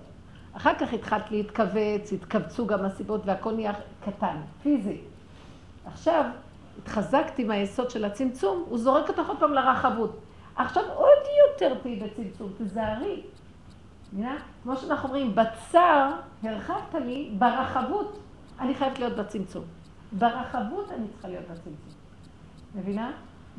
[0.57, 3.73] אחר כך התחלת להתכווץ, התכווצו גם הסיבות והכל נהיה
[4.05, 5.01] קטן, פיזי.
[5.85, 6.25] עכשיו
[6.77, 10.19] התחזקתי מהיסוד של הצמצום, הוא זורק אותך עוד פעם לרחבות.
[10.55, 13.21] עכשיו עוד יותר תהיי בצמצום, תזהרי.
[14.13, 14.37] מבינה?
[14.63, 16.11] כמו שאנחנו אומרים, בצר
[16.43, 18.19] הרחבת לי, ברחבות
[18.59, 19.63] אני חייבת להיות בצמצום.
[20.11, 21.93] ברחבות אני צריכה להיות בצמצום.
[22.75, 23.11] מבינה?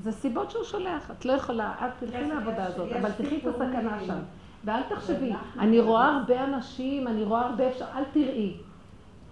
[0.03, 3.99] זה סיבות שהוא שולח, את לא יכולה, את תלכי לעבודה הזאת, אבל תלכי את הסכנה.
[4.07, 4.18] שם.
[4.64, 8.56] ואל תחשבי, אני רואה הרבה אנשים, אני רואה הרבה אפשר, אל תראי.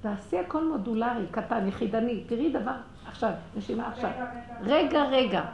[0.01, 2.72] תעשי הכל מודולרי, קטן, יחידני, תראי דבר,
[3.09, 4.11] עכשיו, נשימה עכשיו.
[4.62, 5.45] רגע, רגע.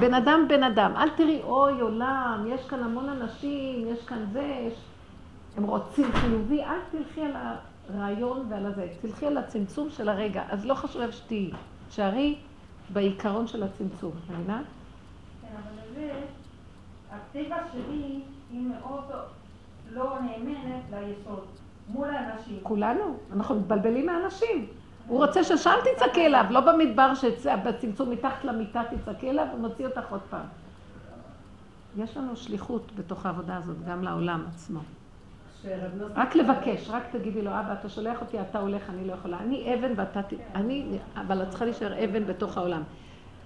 [0.00, 4.42] בן אדם, בן אדם, אל תראי, אוי עולם, יש כאן המון אנשים, יש כאן זה,
[4.68, 4.74] יש...
[5.56, 7.32] הם רוצים חיובי, אל תלכי על
[7.88, 11.50] הרעיון ועל הזה, תלכי על הצמצום של הרגע, אז לא חשוב איפה שתהיי,
[11.90, 12.36] שערי
[12.92, 14.62] בעיקרון של הצמצום, מבינה?
[15.42, 16.12] כן, אבל זה,
[17.10, 18.20] הטבע שלי
[18.52, 19.04] היא מאוד
[19.92, 21.44] לא נאמנת ליסוד,
[21.88, 22.58] מול האנשים.
[22.62, 24.66] כולנו, אנחנו מתבלבלים מהאנשים.
[25.08, 30.20] הוא רוצה ששם תצעקי אליו, לא במדבר שבצמצום מתחת למיטה תצעקי אליו ומוציא אותך עוד
[30.30, 30.46] פעם.
[31.96, 34.80] יש לנו שליחות בתוך העבודה הזאת, גם לעולם עצמו.
[36.14, 39.38] רק לבקש, רק תגידי לו, אבא, אתה שולח אותי, אתה הולך, אני לא יכולה.
[39.38, 40.22] אני אבן ואתה...
[40.22, 40.86] ת- אני...
[41.16, 42.82] אבל את צריכה להישאר אבן בתוך העולם.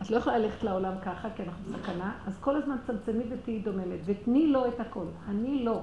[0.02, 3.98] את לא יכולה ללכת לעולם ככה, כי אנחנו בסכנה, אז כל הזמן צמצמי ותהיי דוממת,
[4.04, 5.04] ותני לו את הכל.
[5.28, 5.80] אני לא.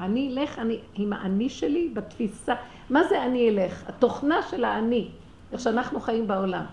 [0.00, 2.54] אני אלך, אני, עם האני שלי, בתפיסה.
[2.90, 3.88] מה זה אני אלך?
[3.88, 5.08] התוכנה של האני,
[5.52, 6.64] איך שאנחנו חיים בעולם.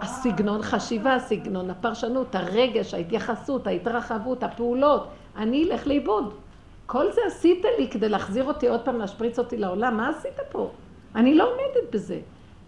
[0.00, 5.08] הסגנון חשיבה, הסגנון הפרשנות, הרגש, ההתייחסות, ההתרחבות, הפעולות.
[5.36, 6.34] אני אלך לאיבוד.
[6.86, 9.96] כל זה עשית לי כדי להחזיר אותי עוד פעם, להשפריץ אותי לעולם.
[9.96, 10.70] מה עשית פה?
[11.14, 12.20] אני לא עומדת בזה.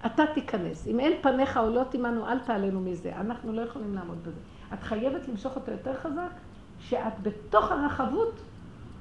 [0.07, 0.87] אתה תיכנס.
[0.87, 3.17] אם אין פניך עולות עמנו, אל תעלנו מזה.
[3.17, 4.41] אנחנו לא יכולים לעמוד בזה.
[4.75, 6.31] את חייבת למשוך אותו יותר חזק,
[6.79, 8.41] שאת בתוך הרחבות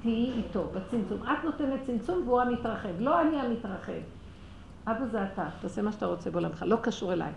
[0.02, 1.22] תהיי איתו, בצמצום.
[1.22, 3.00] את נותנת צמצום והוא המתרחב.
[3.00, 3.92] לא אני המתרחב.
[4.86, 7.32] אבא זה אתה, תעשה מה שאתה רוצה בעולמך, לא קשור אליי.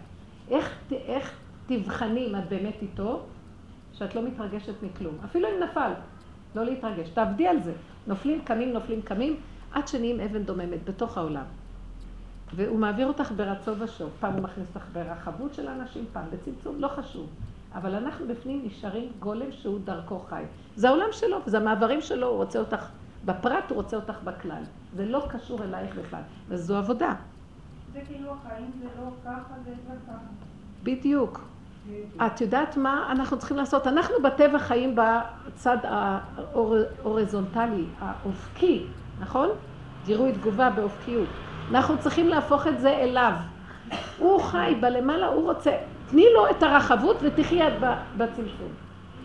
[0.49, 3.23] איך, איך תבחני אם את באמת איתו,
[3.93, 5.15] שאת לא מתרגשת מכלום.
[5.25, 5.91] אפילו אם נפל,
[6.55, 7.09] לא להתרגש.
[7.09, 7.73] תעבדי על זה.
[8.07, 9.35] נופלים, קמים, נופלים, קמים,
[9.71, 11.43] עד שנהיים אבן דוממת בתוך העולם.
[12.55, 14.09] והוא מעביר אותך ברצו ושוב.
[14.19, 17.29] פעם הוא מכניס אותך ברחבות של אנשים, פעם בצמצום, לא חשוב.
[17.73, 20.43] אבל אנחנו בפנים נשארים גולם שהוא דרכו חי.
[20.75, 22.89] זה העולם שלו, זה המעברים שלו, הוא רוצה אותך
[23.25, 24.63] בפרט, הוא רוצה אותך בכלל.
[24.95, 26.21] זה לא קשור אלייך בכלל.
[26.49, 27.13] וזו עבודה.
[27.93, 30.17] זה כאילו החיים זה לא ככה, זה לא ככה.
[30.83, 31.39] בדיוק.
[32.25, 33.87] את יודעת מה אנחנו צריכים לעשות?
[33.87, 38.85] אנחנו בטבע חיים בצד ההוריזונטלי, האופקי,
[39.19, 39.49] נכון?
[40.05, 41.29] גירוי תגובה באופקיות.
[41.69, 43.33] אנחנו צריכים להפוך את זה אליו.
[44.17, 45.71] הוא חי בלמעלה, הוא רוצה.
[46.09, 47.73] תני לו את הרחבות ותחי את
[48.17, 48.71] בצמצום.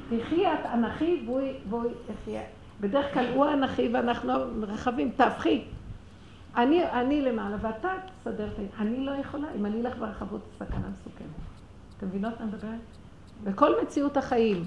[0.09, 2.43] תחי את אנכי והוא והוא יחיה.
[2.81, 4.33] בדרך כלל הוא האנכי ואנחנו
[4.63, 5.65] רחבים, תהפכי.
[6.57, 7.89] אני, אני למעלה ואתה
[8.21, 8.97] תסדר את העניין.
[8.97, 11.27] אני לא יכולה, אם אני אלך ברחבות, סכנה מסוכנת.
[11.97, 12.81] אתם מבינות מה מדברת?
[13.45, 14.65] וכל מציאות החיים.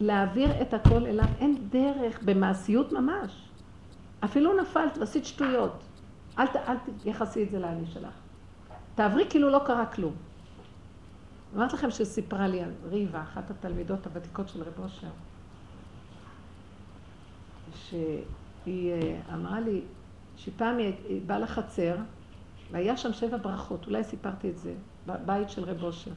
[0.00, 3.48] להעביר את הכל אליו, אין דרך, במעשיות ממש.
[4.24, 5.87] אפילו נפלת ועשית שטויות.
[6.38, 8.14] אל, אל תייחסי את זה לאני שלך.
[8.94, 10.14] תעברי כאילו לא קרה כלום.
[11.56, 15.08] אמרתי לכם שסיפרה לי על ריבה, אחת התלמידות הוותיקות של רב אושר,
[17.74, 19.82] שהיא אה, אמרה לי
[20.36, 21.96] שפעם היא באה לחצר,
[22.70, 24.74] והיה שם שבע ברכות, אולי סיפרתי את זה,
[25.06, 26.10] בבית של רב אושר.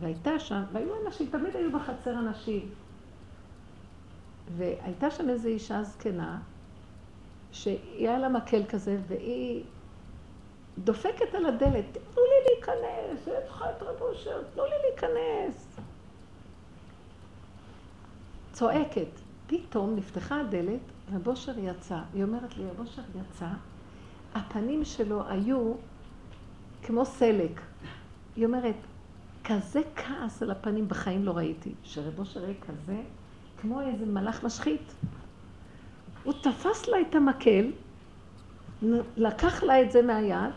[0.00, 2.68] והייתה שם, והיו אנשים, תמיד היו בחצר אנשים.
[4.56, 6.38] והייתה שם איזו אישה זקנה,
[7.52, 9.64] שהיה לה מקל כזה, והיא
[10.78, 15.76] דופקת על הדלת, תנו לי להיכנס, יש לך את רב אושר, תנו לי להיכנס.
[18.52, 19.08] צועקת.
[19.46, 20.80] פתאום נפתחה הדלת,
[21.14, 21.98] רב אושר יצא.
[22.14, 23.48] היא אומרת לי, רב אושר יצא,
[24.34, 25.74] הפנים שלו היו
[26.82, 27.60] כמו סלק.
[28.36, 28.74] היא אומרת,
[29.44, 33.00] כזה כעס על הפנים בחיים לא ראיתי, שרב אושר יהיה כזה,
[33.60, 34.94] כמו איזה מלאך משחית.
[36.26, 37.72] הוא תפס לה את המקל,
[39.16, 40.50] לקח לה את זה מהיד,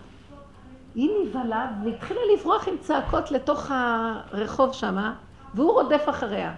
[0.95, 5.15] היא נבהלה והתחילה לברוח עם צעקות לתוך הרחוב שמה,
[5.53, 6.55] והוא רודף אחריה.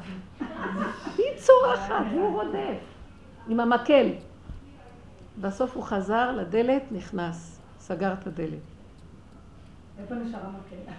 [1.18, 2.80] היא צורחת, והוא רודף,
[3.48, 4.10] עם המקל.
[5.42, 8.60] בסוף הוא חזר לדלת, נכנס, סגר את הדלת.
[10.00, 10.92] איפה נשאר המקל?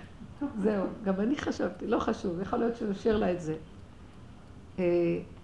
[0.58, 3.54] זהו, גם אני חשבתי, לא חשוב, יכול להיות שהוא השאיר לה את זה.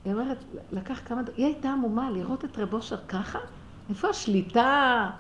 [0.07, 0.39] אה, היא אומרת,
[0.73, 3.39] לקח כמה דקות, היא הייתה עמומה לראות את רב אושר ככה?
[3.91, 5.11] איפה השליטה?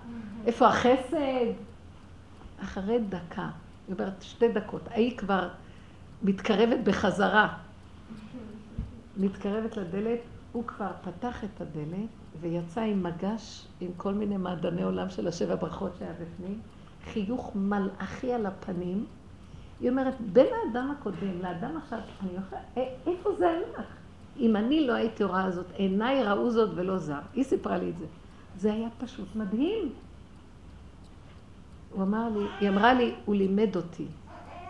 [0.46, 1.52] איפה החסד?
[2.62, 3.48] אחרי דקה,
[3.88, 5.48] היא אומרת, שתי דקות, ההיא כבר
[6.22, 7.56] מתקרבת בחזרה.
[9.16, 10.18] מתקרבת לדלת,
[10.52, 12.08] הוא כבר פתח את הדלת
[12.40, 16.60] ויצא עם מגש עם כל מיני מעדני עולם של השבע ברכות שהיה בפנים,
[17.12, 19.06] חיוך מלאכי על הפנים.
[19.80, 23.86] היא אומרת, בין האדם הקודם לאדם עכשיו, אני יכולה, "א- איפה זה הלך?
[24.38, 27.20] אם אני לא הייתי רואה זאת, עיניי ראו זאת ולא זר.
[27.34, 28.06] היא סיפרה לי את זה.
[28.56, 29.92] זה היה פשוט מדהים.
[31.92, 34.06] הוא אמר לי, היא אמרה לי, הוא לימד אותי.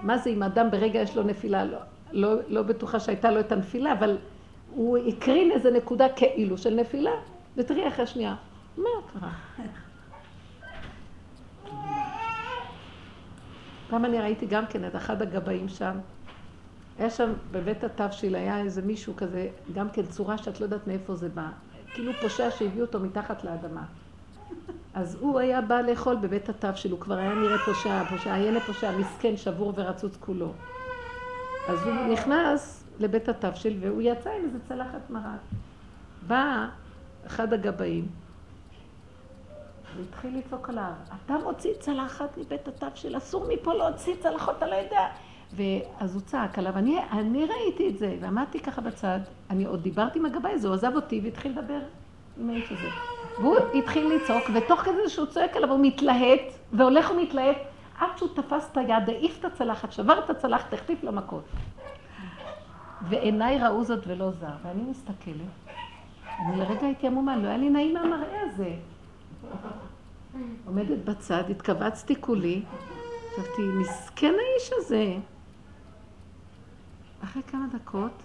[0.03, 1.64] מה זה אם אדם ברגע יש לו נפילה?
[1.64, 1.79] לא,
[2.12, 4.19] לא, לא בטוחה שהייתה לו את הנפילה, אבל
[4.71, 7.11] הוא הקרין איזה נקודה כאילו של נפילה,
[7.57, 8.37] ותראי אחרי שנייה,
[8.77, 9.31] מה קרה?
[13.91, 15.99] פעם אני ראיתי גם כן את אחד הגבאים שם.
[16.99, 21.15] היה שם בבית התבשיל, היה איזה מישהו כזה, גם כן צורה שאת לא יודעת מאיפה
[21.15, 21.49] זה בא.
[21.95, 23.85] כאילו פושע שהביאו אותו מתחת לאדמה.
[24.95, 28.99] אז הוא היה בא לאכול בבית התבשיל, הוא כבר היה נראה פושע, פושע, הילד פושע,
[28.99, 30.53] מסכן, שבור ורצוץ כולו.
[31.69, 35.41] אז הוא נכנס לבית התבשיל והוא יצא עם איזה צלחת מרק.
[36.27, 36.67] בא
[37.27, 38.09] אחד הגבאים,
[39.97, 40.93] והתחיל לצעוק עליו,
[41.25, 45.09] אתה מוציא צלחת מבית התבשיל, אסור מפה להוציא צלחות, אתה לא יודע.
[45.57, 49.19] ואז הוא צעק עליו, אני, אני ראיתי את זה, ועמדתי ככה בצד,
[49.51, 51.81] אני עוד דיברתי עם הגבאי הזה, הוא עזב אותי והתחיל לדבר
[52.41, 52.89] עם האיש הזה.
[53.39, 56.41] והוא התחיל לצעוק, ותוך כדי שהוא צועק עליו, הוא מתלהט,
[56.73, 57.57] והולך ומתלהט,
[57.99, 61.45] עד שהוא תפס את היד, העיף את הצלחת, שבר את הצלחת, החטיף לה מכות.
[63.09, 65.35] ועיניי ראו זאת ולא זר, ואני מסתכלת,
[66.47, 68.71] אני לרגע הייתי עמומה, לא היה לי נעים מהמראה הזה.
[70.67, 72.63] עומדת בצד, התכווצתי כולי,
[73.35, 75.15] חשבתי, מסכן האיש הזה.
[77.25, 78.23] אחרי כמה דקות,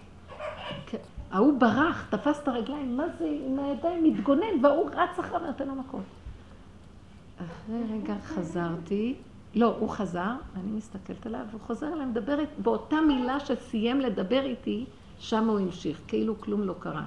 [1.31, 5.75] ההוא ברח, תפס את הרגליים, מה זה, עם הידיים מתגונן, וההוא רץ אחריו ונותן לו
[5.75, 6.03] מכות.
[7.37, 9.15] אחרי רגע חזרתי,
[9.55, 14.85] לא, הוא חזר, אני מסתכלת עליו, והוא חוזר אליי, מדבר באותה מילה שסיים לדבר איתי,
[15.19, 17.05] שם הוא המשיך, כאילו כלום לא קרה.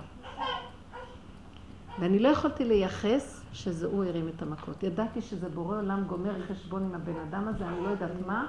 [1.99, 4.83] ואני לא יכולתי לייחס שזה הוא הרים את המכות.
[4.83, 8.47] ידעתי שזה בורא עולם גומר חשבון עם הבן אדם הזה, אני לא יודעת מה,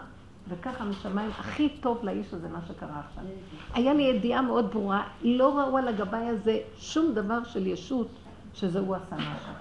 [0.47, 3.23] וככה משמיים הכי טוב לאיש הזה מה שקרה עכשיו.
[3.73, 8.07] היה לי ידיעה מאוד ברורה, לא ראו על הגבאי הזה שום דבר של ישות
[8.53, 9.53] שזה הוא עשה משהו.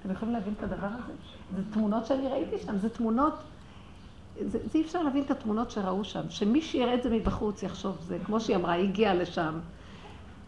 [0.00, 1.12] אתם יכולים להבין את הדבר הזה?
[1.56, 3.34] זה תמונות שאני ראיתי שם, זה תמונות,
[4.40, 6.30] זה, זה אי אפשר להבין את התמונות שראו שם.
[6.30, 9.58] שמי שיראה את זה מבחוץ יחשוב, זה כמו שהיא אמרה, היא הגיעה לשם.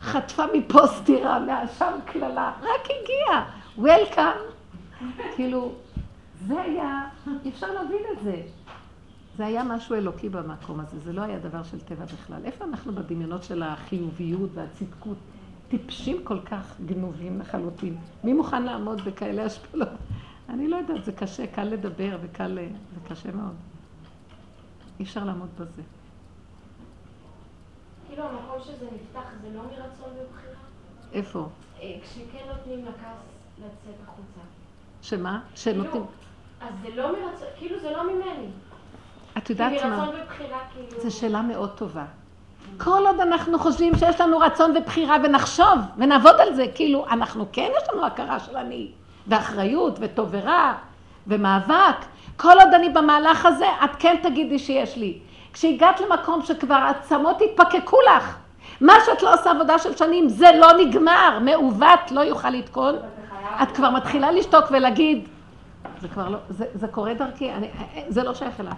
[0.00, 4.40] חטפה מפה סטירה, מהשם קללה, רק הגיעה, וולקאם.
[5.34, 5.72] כאילו,
[6.46, 7.02] זה היה,
[7.44, 8.42] אי אפשר להבין את זה.
[9.36, 12.44] זה היה משהו אלוקי במקום הזה, זה לא היה דבר של טבע בכלל.
[12.44, 15.16] איפה אנחנו בדמיונות של החיוביות והצדקות?
[15.68, 17.96] טיפשים כל כך גנובים לחלוטין.
[18.24, 19.88] מי מוכן לעמוד בכאלה השפלות?
[20.48, 22.58] אני לא יודעת, זה קשה, קל לדבר וקל,
[22.94, 23.54] זה קשה מאוד.
[25.00, 25.82] אי אפשר לעמוד בזה.
[28.06, 30.54] כאילו המקום שזה נפתח זה לא מרצון ובחירה?
[31.12, 31.48] איפה?
[31.80, 33.18] אה, כשכן נותנים לכעס
[33.58, 34.40] לצאת החוצה.
[35.02, 35.40] שמה?
[35.54, 35.90] שנותנים...
[35.90, 36.06] כאילו,
[36.60, 38.48] אז זה לא מרצון, כאילו זה לא ממני.
[39.42, 40.06] את יודעת מה?
[40.36, 41.00] כאילו...
[41.02, 42.04] זו שאלה מאוד טובה.
[42.78, 47.68] כל עוד אנחנו חושבים שיש לנו רצון ובחירה ונחשוב ונעבוד על זה, כאילו, אנחנו כן
[47.76, 48.88] יש לנו הכרה של אני,
[49.26, 50.74] ואחריות, וטוב ורע,
[51.26, 51.96] ומאבק.
[52.36, 55.18] כל עוד אני במהלך הזה, את כן תגידי שיש לי.
[55.52, 58.36] כשהגעת למקום שכבר עצמות התפקקו לך,
[58.80, 62.94] מה שאת לא עושה עבודה של שנים, זה לא נגמר, מעוות לא יוכל לתקון.
[63.62, 65.28] את כבר מתחילה לשתוק ולהגיד,
[66.00, 67.68] זה כבר לא, זה, זה קורה דרכי, אני,
[68.08, 68.72] זה לא שייך אליו.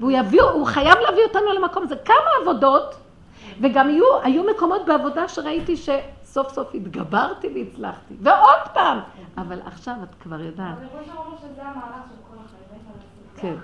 [0.00, 1.96] והוא יביא, הוא חייב להביא אותנו למקום הזה.
[1.96, 2.94] כמה עבודות,
[3.60, 8.14] וגם יהיו, היו מקומות בעבודה שראיתי שסוף סוף התגברתי והצלחתי.
[8.20, 8.98] ועוד פעם,
[9.38, 10.78] אבל עכשיו את כבר יודעת.
[10.78, 12.76] אני חושבת שאמרנו שזה המהלך של כל החיים.
[13.36, 13.54] כן.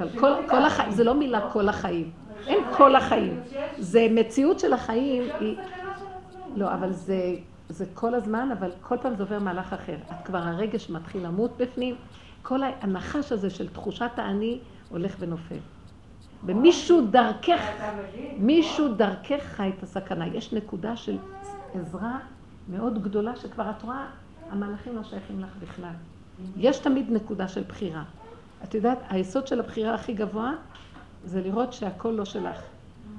[0.00, 2.10] אבל כל, כל החיים, זה לא מילה כל החיים.
[2.46, 3.40] אין כל החיים.
[3.78, 5.22] זה מציאות של החיים.
[6.56, 7.34] לא, אבל זה,
[7.68, 9.96] זה כל הזמן, אבל כל פעם זה עובר מהלך אחר.
[10.10, 11.94] את כבר הרגש מתחיל למות בפנים.
[12.42, 14.58] כל הנחש הזה של תחושת האני
[14.88, 15.58] הולך ונופל.
[16.46, 17.60] ומישהו דרכך,
[18.38, 20.26] מישהו דרכך חי את הסכנה.
[20.26, 21.18] יש נקודה של
[21.74, 22.18] עזרה
[22.68, 24.06] מאוד גדולה שכבר את רואה,
[24.50, 25.92] המהלכים לא שייכים לך בכלל.
[26.56, 28.02] יש תמיד נקודה של בחירה.
[28.64, 30.52] את יודעת, היסוד של הבחירה הכי גבוה
[31.24, 32.60] זה לראות שהכל לא שלך.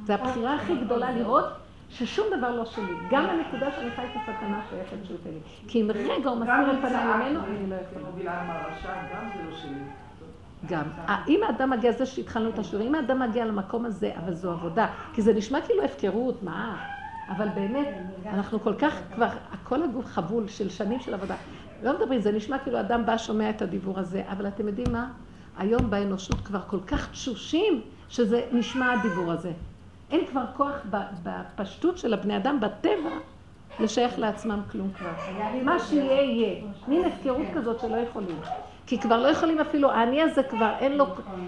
[0.04, 1.46] זה הבחירה הכי גדולה לראות
[1.90, 2.94] ששום דבר לא שלי.
[3.12, 5.40] גם הנקודה שאני חי את הסכנה שייכת שהוא לי.
[5.68, 8.06] כי אם רגע הוא מסיר את פניי ממנו, אני לא יכולה.
[8.10, 9.80] מובילה עם הרשע, גם זה לא שלי.
[10.68, 10.84] גם.
[11.28, 14.88] אם האדם מגיע, זה שהתחלנו את השיעור, אם האדם מגיע למקום הזה, אבל זו עבודה,
[15.14, 16.86] כי זה נשמע כאילו הפקרות, מה?
[17.30, 17.88] אבל באמת,
[18.26, 19.28] אנחנו כל כך כבר,
[19.64, 21.36] כל הגוף חבול של שנים של עבודה.
[21.84, 25.12] לא מדברים, זה נשמע כאילו אדם בא, שומע את הדיבור הזה, אבל אתם יודעים מה?
[25.58, 29.52] היום באנושות כבר כל כך תשושים, שזה נשמע הדיבור הזה.
[30.12, 30.76] אין כבר כוח
[31.24, 33.10] בפשטות של הבני אדם, בטבע,
[33.80, 35.12] לשייך לעצמם כלום כבר.
[35.64, 36.64] מה שיהיה, יהיה.
[36.88, 38.40] מין הפקרות כזאת שלא יכולים.
[38.88, 41.06] כי כבר לא יכולים אפילו, האני הזה כבר, אין לו,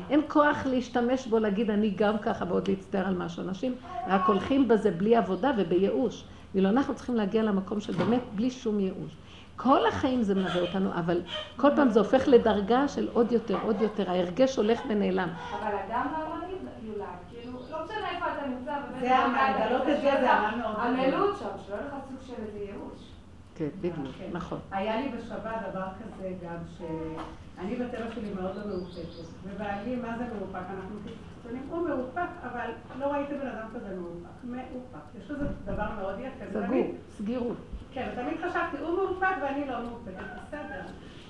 [0.09, 3.43] אין כוח להשתמש בו, להגיד אני גם ככה ועוד להצטער על משהו.
[3.43, 3.75] אנשים
[4.07, 6.23] רק הולכים בזה בלי עבודה ובייאוש.
[6.53, 9.15] ואילו אנחנו צריכים להגיע למקום של באמת בלי שום ייאוש.
[9.55, 11.21] כל החיים זה מלווה אותנו, אבל
[11.57, 14.09] כל פעם זה הופך לדרגה של עוד יותר, עוד יותר.
[14.09, 15.29] ההרגש הולך ונעלם.
[15.51, 20.11] אבל אדם והמנהיג יולד, כאילו, לא משנה איפה אתה נמצא, באמת, זה המגלות את זה,
[20.21, 20.75] זה עמל מאוד.
[20.79, 23.11] המלות שם, שלא יהיה לך סוג של איזה ייאוש.
[23.55, 24.29] כן, בדיוק, כן.
[24.31, 24.59] נכון.
[24.71, 30.23] היה לי בשבת דבר כזה גם, שאני בטבע שלי מאוד לא מאופקת, ובעלי, מה זה
[30.23, 30.55] מאופק?
[30.55, 34.43] אנחנו קיצונים, הוא מאופק, אבל לא ראיתי בן אדם כזה מאופק.
[34.43, 35.19] מאופק.
[35.19, 36.45] יש לזה דבר מאוד יפה.
[36.65, 37.57] סגור, סגירות.
[37.93, 40.81] כן, ותמיד חשבתי, הוא מאופק ואני לא מאופקת, בסדר.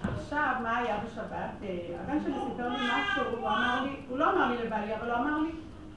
[0.02, 1.50] עכשיו, מה היה בשבת?
[1.64, 5.12] אה, הבן שלי סיפר לי משהו, הוא אמר לי, הוא לא אמר לי לבעלי, אבל
[5.12, 5.52] הוא אמר לי,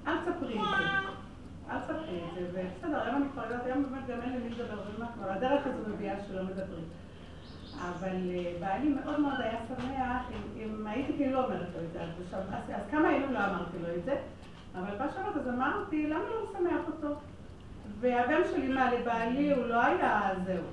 [0.07, 0.85] אל תספרי את זה.
[1.71, 4.51] אל תספרי את זה, ובסדר, היום אני כבר יודעת, היום באמת גם אין לי מי
[4.51, 6.85] לדבר, ומה כבר, הדרך הזו מביאה שלא מדברים.
[7.81, 10.23] אבל אה, בעלי מאוד מאוד היה שמח
[10.57, 14.05] אם, הייתי כאילו לא אומרת לו את זה, אז, כמה ימים לא אמרתי לו את
[14.05, 14.17] זה,
[14.75, 17.15] אבל בשבת אז אמרתי, למה לא לשמח אותו?
[18.01, 20.65] והבן שלי מה, לבעלי הוא לא היה זהו.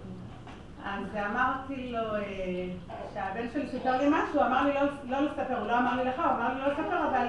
[0.86, 2.68] אז אמרתי לו, אה,
[3.14, 6.10] שהבן שלי סיפר לי משהו, הוא אמר לי לא, לא לספר, הוא לא אמר לי
[6.10, 7.28] לך, הוא אמר לי לא לספר, אבל...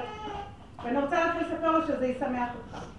[0.85, 2.92] ואני רוצה להתחיל לספר לו שזה ישמח אותך.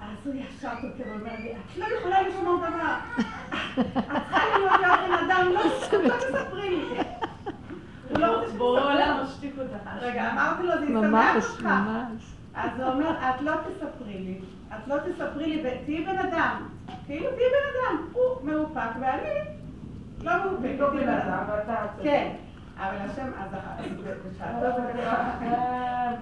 [0.00, 2.96] אז הוא ישר כותב ואומר לי, את לא יכולה לשמוע דבר.
[3.80, 5.60] את צריכה להיות להיות בן אדם, לא
[6.08, 6.98] לא תספרי לי.
[8.10, 9.20] הוא לא רוצה בורא עולם.
[9.24, 9.88] משתיק אותך.
[10.00, 11.62] רגע, אמרתי לו, זה ישמח אותך.
[11.62, 12.22] ממש.
[12.54, 14.40] אז הוא אומר, את לא תספרי לי,
[14.76, 16.68] את לא תספרי לי, תהיי בן אדם.
[17.06, 18.04] כאילו תהיי בן אדם.
[18.12, 19.28] הוא מאופק ואני
[20.22, 20.78] לא מאופקת.
[20.78, 21.74] לא בן אדם, ואתה...
[22.02, 22.32] כן.
[22.78, 23.30] אבל השם,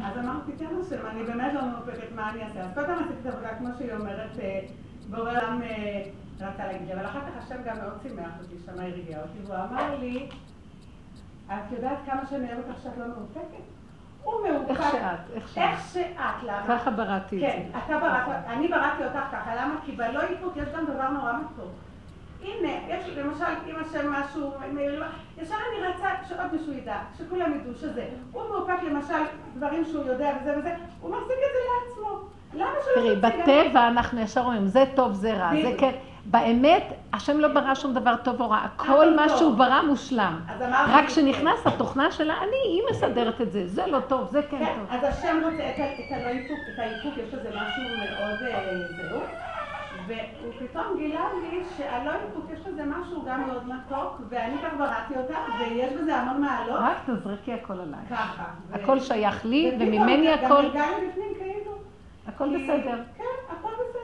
[0.04, 2.61] אז אמרתי, כן השם, אני באמת לא מאופקת, מה אני אעשה?
[2.61, 4.61] אז פעם עשיתי את העבודה, כמו שהיא אומרת, אה,
[5.11, 6.02] בורא עולם אה,
[6.40, 9.98] רצה להגיד אבל אחר כך השם גם מאוד שימח אותי, שמע הרגיע אותי, והוא אמר
[9.98, 10.28] לי,
[11.46, 13.64] את יודעת כמה שאני אוהבת שאת לא מאופקת?
[14.22, 14.70] הוא מאופק.
[14.70, 15.59] איך שאת, איך שאת.
[15.59, 16.64] איך שאת, למה?
[16.68, 17.78] ככה בראתי את כן, זה.
[17.78, 19.74] אתה בראת, אני בראתי אותך ככה, למה?
[19.84, 21.72] כי בלא איפוק יש גם דבר נורא מתוק.
[22.47, 24.53] הנה, יש למשל, אם השם משהו,
[25.42, 28.05] ישר אני רצה שעוד מישהו ידע, שכולם ידעו שזה.
[28.32, 29.22] הוא מאופק למשל
[29.57, 32.18] דברים שהוא יודע וזה וזה, הוא מחזיק את זה לעצמו.
[32.55, 33.16] למה שלא תראי?
[33.16, 35.72] בטבע אנחנו ישר אומרים, זה טוב, זה רע, זה.
[35.78, 35.90] כן.
[36.30, 36.82] באמת,
[37.12, 39.38] השם לא ברא שום דבר טוב או רע, כל מה טוב.
[39.38, 40.40] שהוא ברא מושלם.
[40.70, 44.74] רק כשנכנס התוכנה של האני, היא מסדרת את זה, זה לא טוב, זה כן כן,
[44.78, 44.86] טוב.
[44.90, 49.20] אז השם רוצה את הלא איפוק, את האיפוק, יש לזה משהו מאוד אה, זהו.
[50.07, 55.14] והוא פתאום גילה לי שהלא איפוק יש לזה משהו גם מאוד מתוק, ואני כך בראתי
[55.16, 56.78] אותה, ויש בזה המון מעלות.
[56.80, 58.00] רק תזרקי הכל עליי.
[58.11, 58.44] ככה.
[58.72, 61.72] הכל שייך לי, ופתאום וממני גם הכל, נרגע לי בפנים כאילו.
[62.26, 63.02] הכל בסדר.
[63.16, 63.96] כן, הכל בסדר.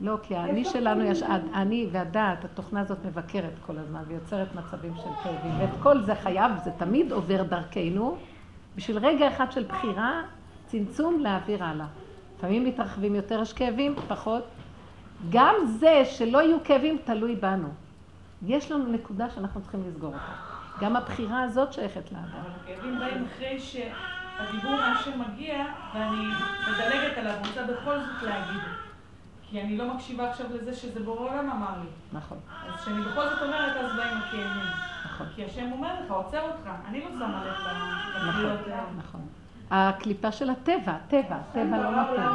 [0.00, 1.22] לא, כי האני שלנו יש.
[1.54, 5.52] אני והדעת, התוכנה הזאת מבקרת כל הזמן ויוצרת מצבים של כאבים.
[5.58, 8.16] ואת כל זה חייב, זה תמיד עובר דרכנו,
[8.76, 10.22] בשביל רגע אחד של בחירה,
[10.66, 11.86] צמצום להעביר הלאה.
[12.36, 14.44] לפעמים מתרחבים יותר, יש כאבים, פחות.
[15.30, 17.68] גם זה שלא יהיו כאבים תלוי בנו.
[18.46, 20.32] יש לנו נקודה שאנחנו צריכים לסגור אותה.
[20.80, 22.24] גם הבחירה הזאת שייכת לאדם.
[22.24, 25.64] אבל הכאבים באים אחרי שהדיבור מהשם מגיע,
[25.94, 26.26] ואני
[26.72, 28.60] מדלגת עליו, רוצה בכל זאת להגיד.
[29.50, 32.18] כי אני לא מקשיבה עכשיו לזה שזה בורא עולם אמר לי.
[32.18, 34.70] נכון, אז כשאני בכל זאת אומרת, אז באים הכאבים.
[35.04, 36.70] נכון, כי השם אומר לך, עוצר אותך.
[36.88, 38.84] אני לא שמה לב נכון, לקריאות האלה.
[38.98, 39.20] נכון.
[39.70, 42.28] הקליפה של הטבע, טבע, טבע לא נותן.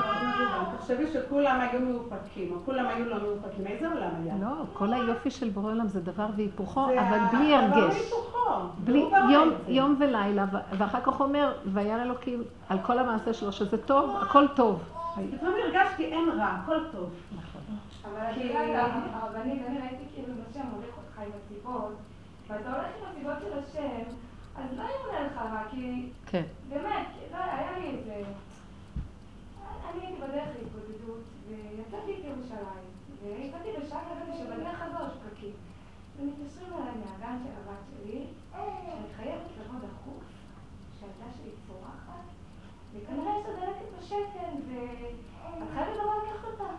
[0.77, 4.33] תחשבי שכולם היו מאופקים, או כולם היו לא מאופקים, איזה עולם היה?
[4.41, 7.95] לא, כל היופי של בורא עולם זה דבר והיפוכו, אבל בלי אבל הרגש.
[7.95, 8.35] היפוכו.
[8.83, 9.05] בלי
[9.67, 10.45] יום, ולילה,
[10.77, 14.83] ואחר כך אומר, וירא אלוקים על כל המעשה שלו, שזה טוב, הכל טוב.
[15.33, 17.09] לפעמים הרגשתי אין רע, הכל טוב.
[17.37, 17.61] נכון.
[18.03, 21.93] אבל את יודעת, הרבנית, אני ראיתי כאילו השם הולך אותך עם הסיבות,
[22.47, 24.03] ואתה הולך עם הסיבות של השם,
[24.57, 28.23] אז לא ימונה לך רע, כי כן, באמת, לא, היה לי איזה...
[29.89, 32.85] אני הייתי בדרך להתבודדות, ויצאתי את ירושלים,
[33.23, 35.53] ויצאתי בשעה כזאת שבדרך הזו יש פקקים.
[36.19, 40.23] ומתקשרים אליי מהגן של הבת שלי, שאני חייבת לבוא דחוף,
[40.99, 42.25] שהילדה שלי צורחת,
[42.93, 46.73] וכנראה יש לה דלקת בשתן, ואת חייבת לבוא לקחת אותה.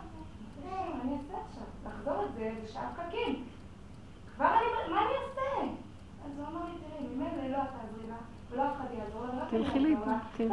[0.65, 1.63] מה אני אעשה עכשיו?
[1.85, 3.45] לחזור את זה בשעה פקקים.
[4.35, 5.73] כבר אני, מה אני אעשה?
[9.49, 10.19] תלכי יעזור לאיבוד, לה.
[10.37, 10.47] כן.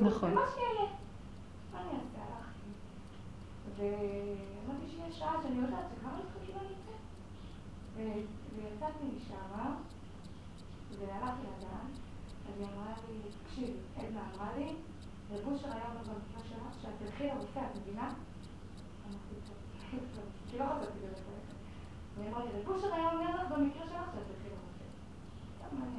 [0.00, 0.32] נכון.
[0.32, 0.90] ומה שיהיה.
[1.72, 2.18] מה אני אעשה?
[2.18, 2.70] הלכתי.
[3.76, 5.84] ואמרתי שיש שעה שאני יודעת
[6.60, 6.92] אני אצא.
[7.96, 8.22] ו-
[8.56, 9.74] ויצאתי משם,
[10.98, 11.86] והלכתי לגן,
[12.48, 14.72] אז היא אמרה לי, תקשיבי, עדנה אמרה לי,
[15.30, 18.08] רב אושר היה אומר במקרה שלך, שאת תלכי לרופא, את מבינה?
[18.08, 19.34] אמרתי,
[19.90, 21.22] "טוב, טוב", כי לא חשבתי ללכת.
[22.16, 24.45] והיא אמרה לי, רב אושר היה אומר לך במקרה שלך שאת תלכי מה
[25.72, 25.96] אני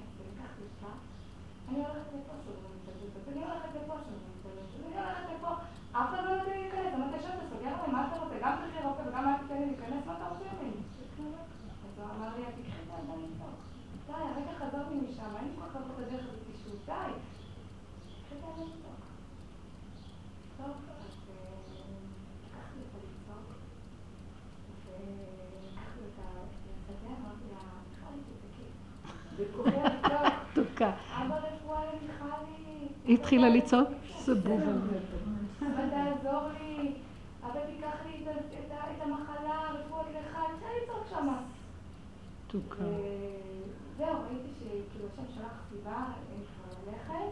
[1.70, 5.50] אני הולכת לפה סוגרים את הזאת, אני הולכת לפה סוגרים את הזאת, אני הולכת לפה,
[5.92, 8.36] אף אחד לא יודע להיכנס, אמרתי, עכשיו אתה סוגר עליי, מה אתה רוצה?
[8.44, 10.82] גם תלכי לרופא וגם אל תיתן לי להיכנס, מה אתה רוצה ממני?
[11.86, 13.50] אז הוא אמר לי, תקחי את האדם איתו.
[14.08, 16.40] די, הרגע חזרתי משם, אין לי כל כך את הדרך הזאת
[16.86, 17.12] די.
[18.20, 18.92] תקחי את האדם איתו.
[20.58, 21.58] טוב, אז אה,
[22.44, 23.48] לקחתי אותה לצעוק,
[24.86, 26.28] ולקחתי אותה
[26.90, 28.68] לשדה, אמרתי לה, מיכלי, תצעקי.
[29.38, 30.92] וכוחי לצעוק, תוקה.
[31.12, 32.88] אבא רפואה למיכלי.
[33.08, 33.90] היא התחילה לצעוק?
[34.20, 34.72] זה בובה.
[35.62, 36.94] אבא תעזור לי,
[37.46, 38.26] אבא תיקח לי
[38.98, 41.40] את המחלה, רפואות לך, אפשר לצעוק שמה.
[42.48, 42.84] תוקה.
[43.98, 47.32] זהו, ראיתי שכאילו השם שלח סיבה, אין כבר ללכת.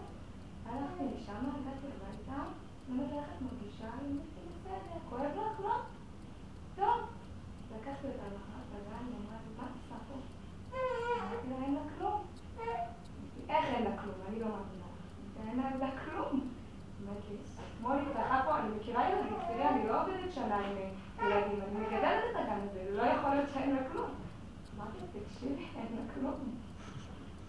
[0.65, 2.43] הלכתי לשם, הגעתי הביתה,
[2.89, 3.89] באמת איך את מרגישה?
[4.01, 5.59] היא אמרה לי, בסדר, כואב לך?
[5.59, 5.75] לא?
[6.75, 7.07] טוב.
[7.75, 10.15] לקחתי אותה למחרת לגן, היא אמרה לי, מה את עושה פה?
[11.21, 12.21] אמרתי לה, אין לה כלום.
[13.49, 14.15] איך אין לה כלום?
[14.29, 14.85] אני לא מאמינה.
[15.47, 16.47] אין לה כלום.
[17.03, 17.35] אמרת לי,
[17.77, 20.77] אתמול היא צעקה פה, אני מכירה ילדים, תראי, אני לא עובדת שנה עם
[21.19, 24.09] אה, ילדים, אני מגדלת את הגן הזה, לא יכול להיות שאין לה כלום.
[24.77, 26.33] אמרתי לה, תקשיבי, אין לה כלום.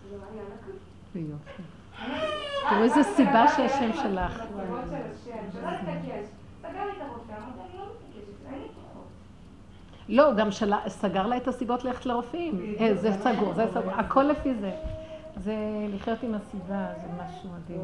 [0.04, 0.78] היא אמרה לי, אין לה כלום.
[1.12, 1.62] ויופי.
[1.96, 4.40] תראו תראו איזה סיבה שהשם שלח.
[10.08, 10.48] לא, גם.
[10.88, 12.74] סגר לה את הסיבות ללכת לרופאים.
[12.80, 14.70] אה, זה סגור, זה סגור, הכל לפי זה.
[15.36, 15.54] זה
[15.94, 17.80] לחיות עם הסיבה, זה משהו מדהים.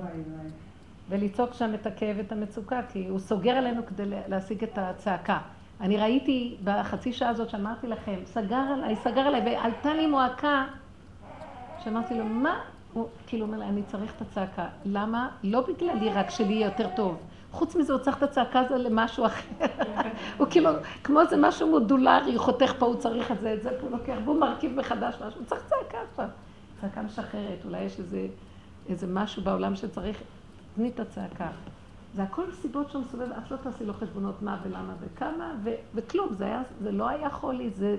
[1.09, 5.38] ולצעוק שם את הכאב ואת המצוקה, כי הוא סוגר עלינו כדי להשיג את הצעקה.
[5.80, 10.64] אני ראיתי בחצי שעה הזאת שאמרתי לכם, סגר עליי, סגר עליי, ועלתה לי מועקה,
[11.84, 12.61] שאמרתי לו, מה?
[12.93, 14.68] הוא כאילו אומר לי, אני צריך את הצעקה.
[14.84, 15.28] למה?
[15.43, 17.16] לא בגללי רק שלי יהיה יותר טוב.
[17.53, 19.66] חוץ מזה, הוא צריך את הצעקה הזו למשהו אחר.
[20.38, 20.70] הוא כאילו,
[21.05, 24.40] כמו איזה משהו מודולרי, חותך פה, הוא צריך את זה, את זה, הוא לוקח, והוא
[24.40, 26.28] מרכיב מחדש משהו, הוא צריך צעקה עכשיו.
[26.80, 28.26] צעקה משחררת, אולי יש איזה,
[28.88, 30.22] איזה משהו בעולם שצריך,
[30.74, 31.49] תני את הצעקה.
[32.14, 36.28] זה הכל סיבות שהוא מסובב, את לא תעשי לו חשבונות מה ולמה וכמה, ו- וכלום,
[36.32, 37.97] זה, היה, זה לא היה חולי, זה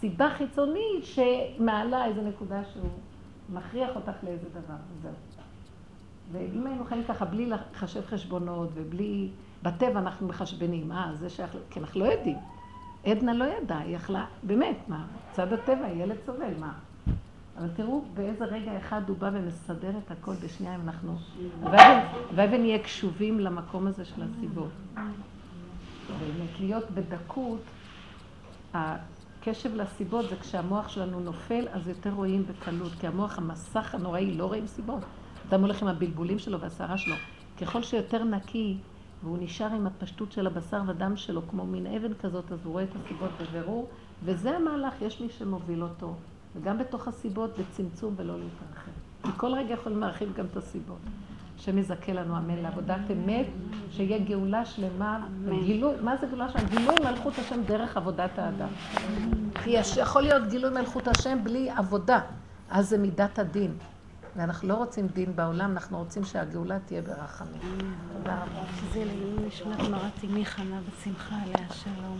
[0.00, 2.90] סיבה חיצונית שמעלה איזו נקודה שהוא
[3.52, 5.12] מכריח אותך לאיזה דבר, וזהו.
[6.32, 9.30] ואם היינו חיים ככה בלי לחשב חשבונות ובלי...
[9.62, 11.56] בטבע אנחנו מחשבנים, אה, זה שייך...
[11.70, 12.36] כי אנחנו לא יודעים.
[13.04, 16.72] עדנה לא ידעה, היא יכלה, באמת, מה, צד הטבע, ילד סובל, מה?
[17.58, 21.16] אבל תראו באיזה רגע אחד הוא בא ומסדר את הכל בשנייה אם אנחנו...
[21.62, 24.70] והלוואי ונהיה קשובים למקום הזה של הסיבות.
[26.08, 27.60] באמת, להיות בדקות,
[29.40, 34.46] הקשב לסיבות זה כשהמוח שלנו נופל, אז יותר רואים בקלות, כי המוח, המסך הנוראי, לא
[34.46, 35.00] רואים סיבות.
[35.48, 37.14] אדם הולך עם הבלבולים שלו והסערה שלו.
[37.60, 38.76] ככל שיותר נקי,
[39.22, 42.84] והוא נשאר עם הפשטות של הבשר ודם שלו, כמו מין אבן כזאת, אז הוא רואה
[42.84, 43.88] את הסיבות בבירור,
[44.24, 46.14] וזה המהלך, יש מי שמוביל אותו.
[46.56, 48.90] וגם בתוך הסיבות, בצמצום ולא להתרחב.
[49.22, 51.00] כי כל רגע יכולים להרחיב גם את הסיבות.
[51.60, 53.46] השם יזכה לנו אמן לעבודת אמת,
[53.90, 55.26] שיהיה גאולה שלמה,
[55.64, 56.64] גילוי, מה זה גאולה שלמה?
[56.68, 58.68] גילוי מלכות השם דרך עבודת האדם.
[59.64, 62.20] כי יש- יכול להיות גילוי מלכות השם בלי עבודה,
[62.70, 63.72] אז זה מידת הדין.
[64.36, 67.60] ואנחנו לא רוצים דין בעולם, אנחנו רוצים שהגאולה תהיה ברחמים.
[68.12, 68.62] תודה רבה.
[68.80, 72.18] שזה לעילוי נשמת מרת אמי חנה בשמחה עליה שלום.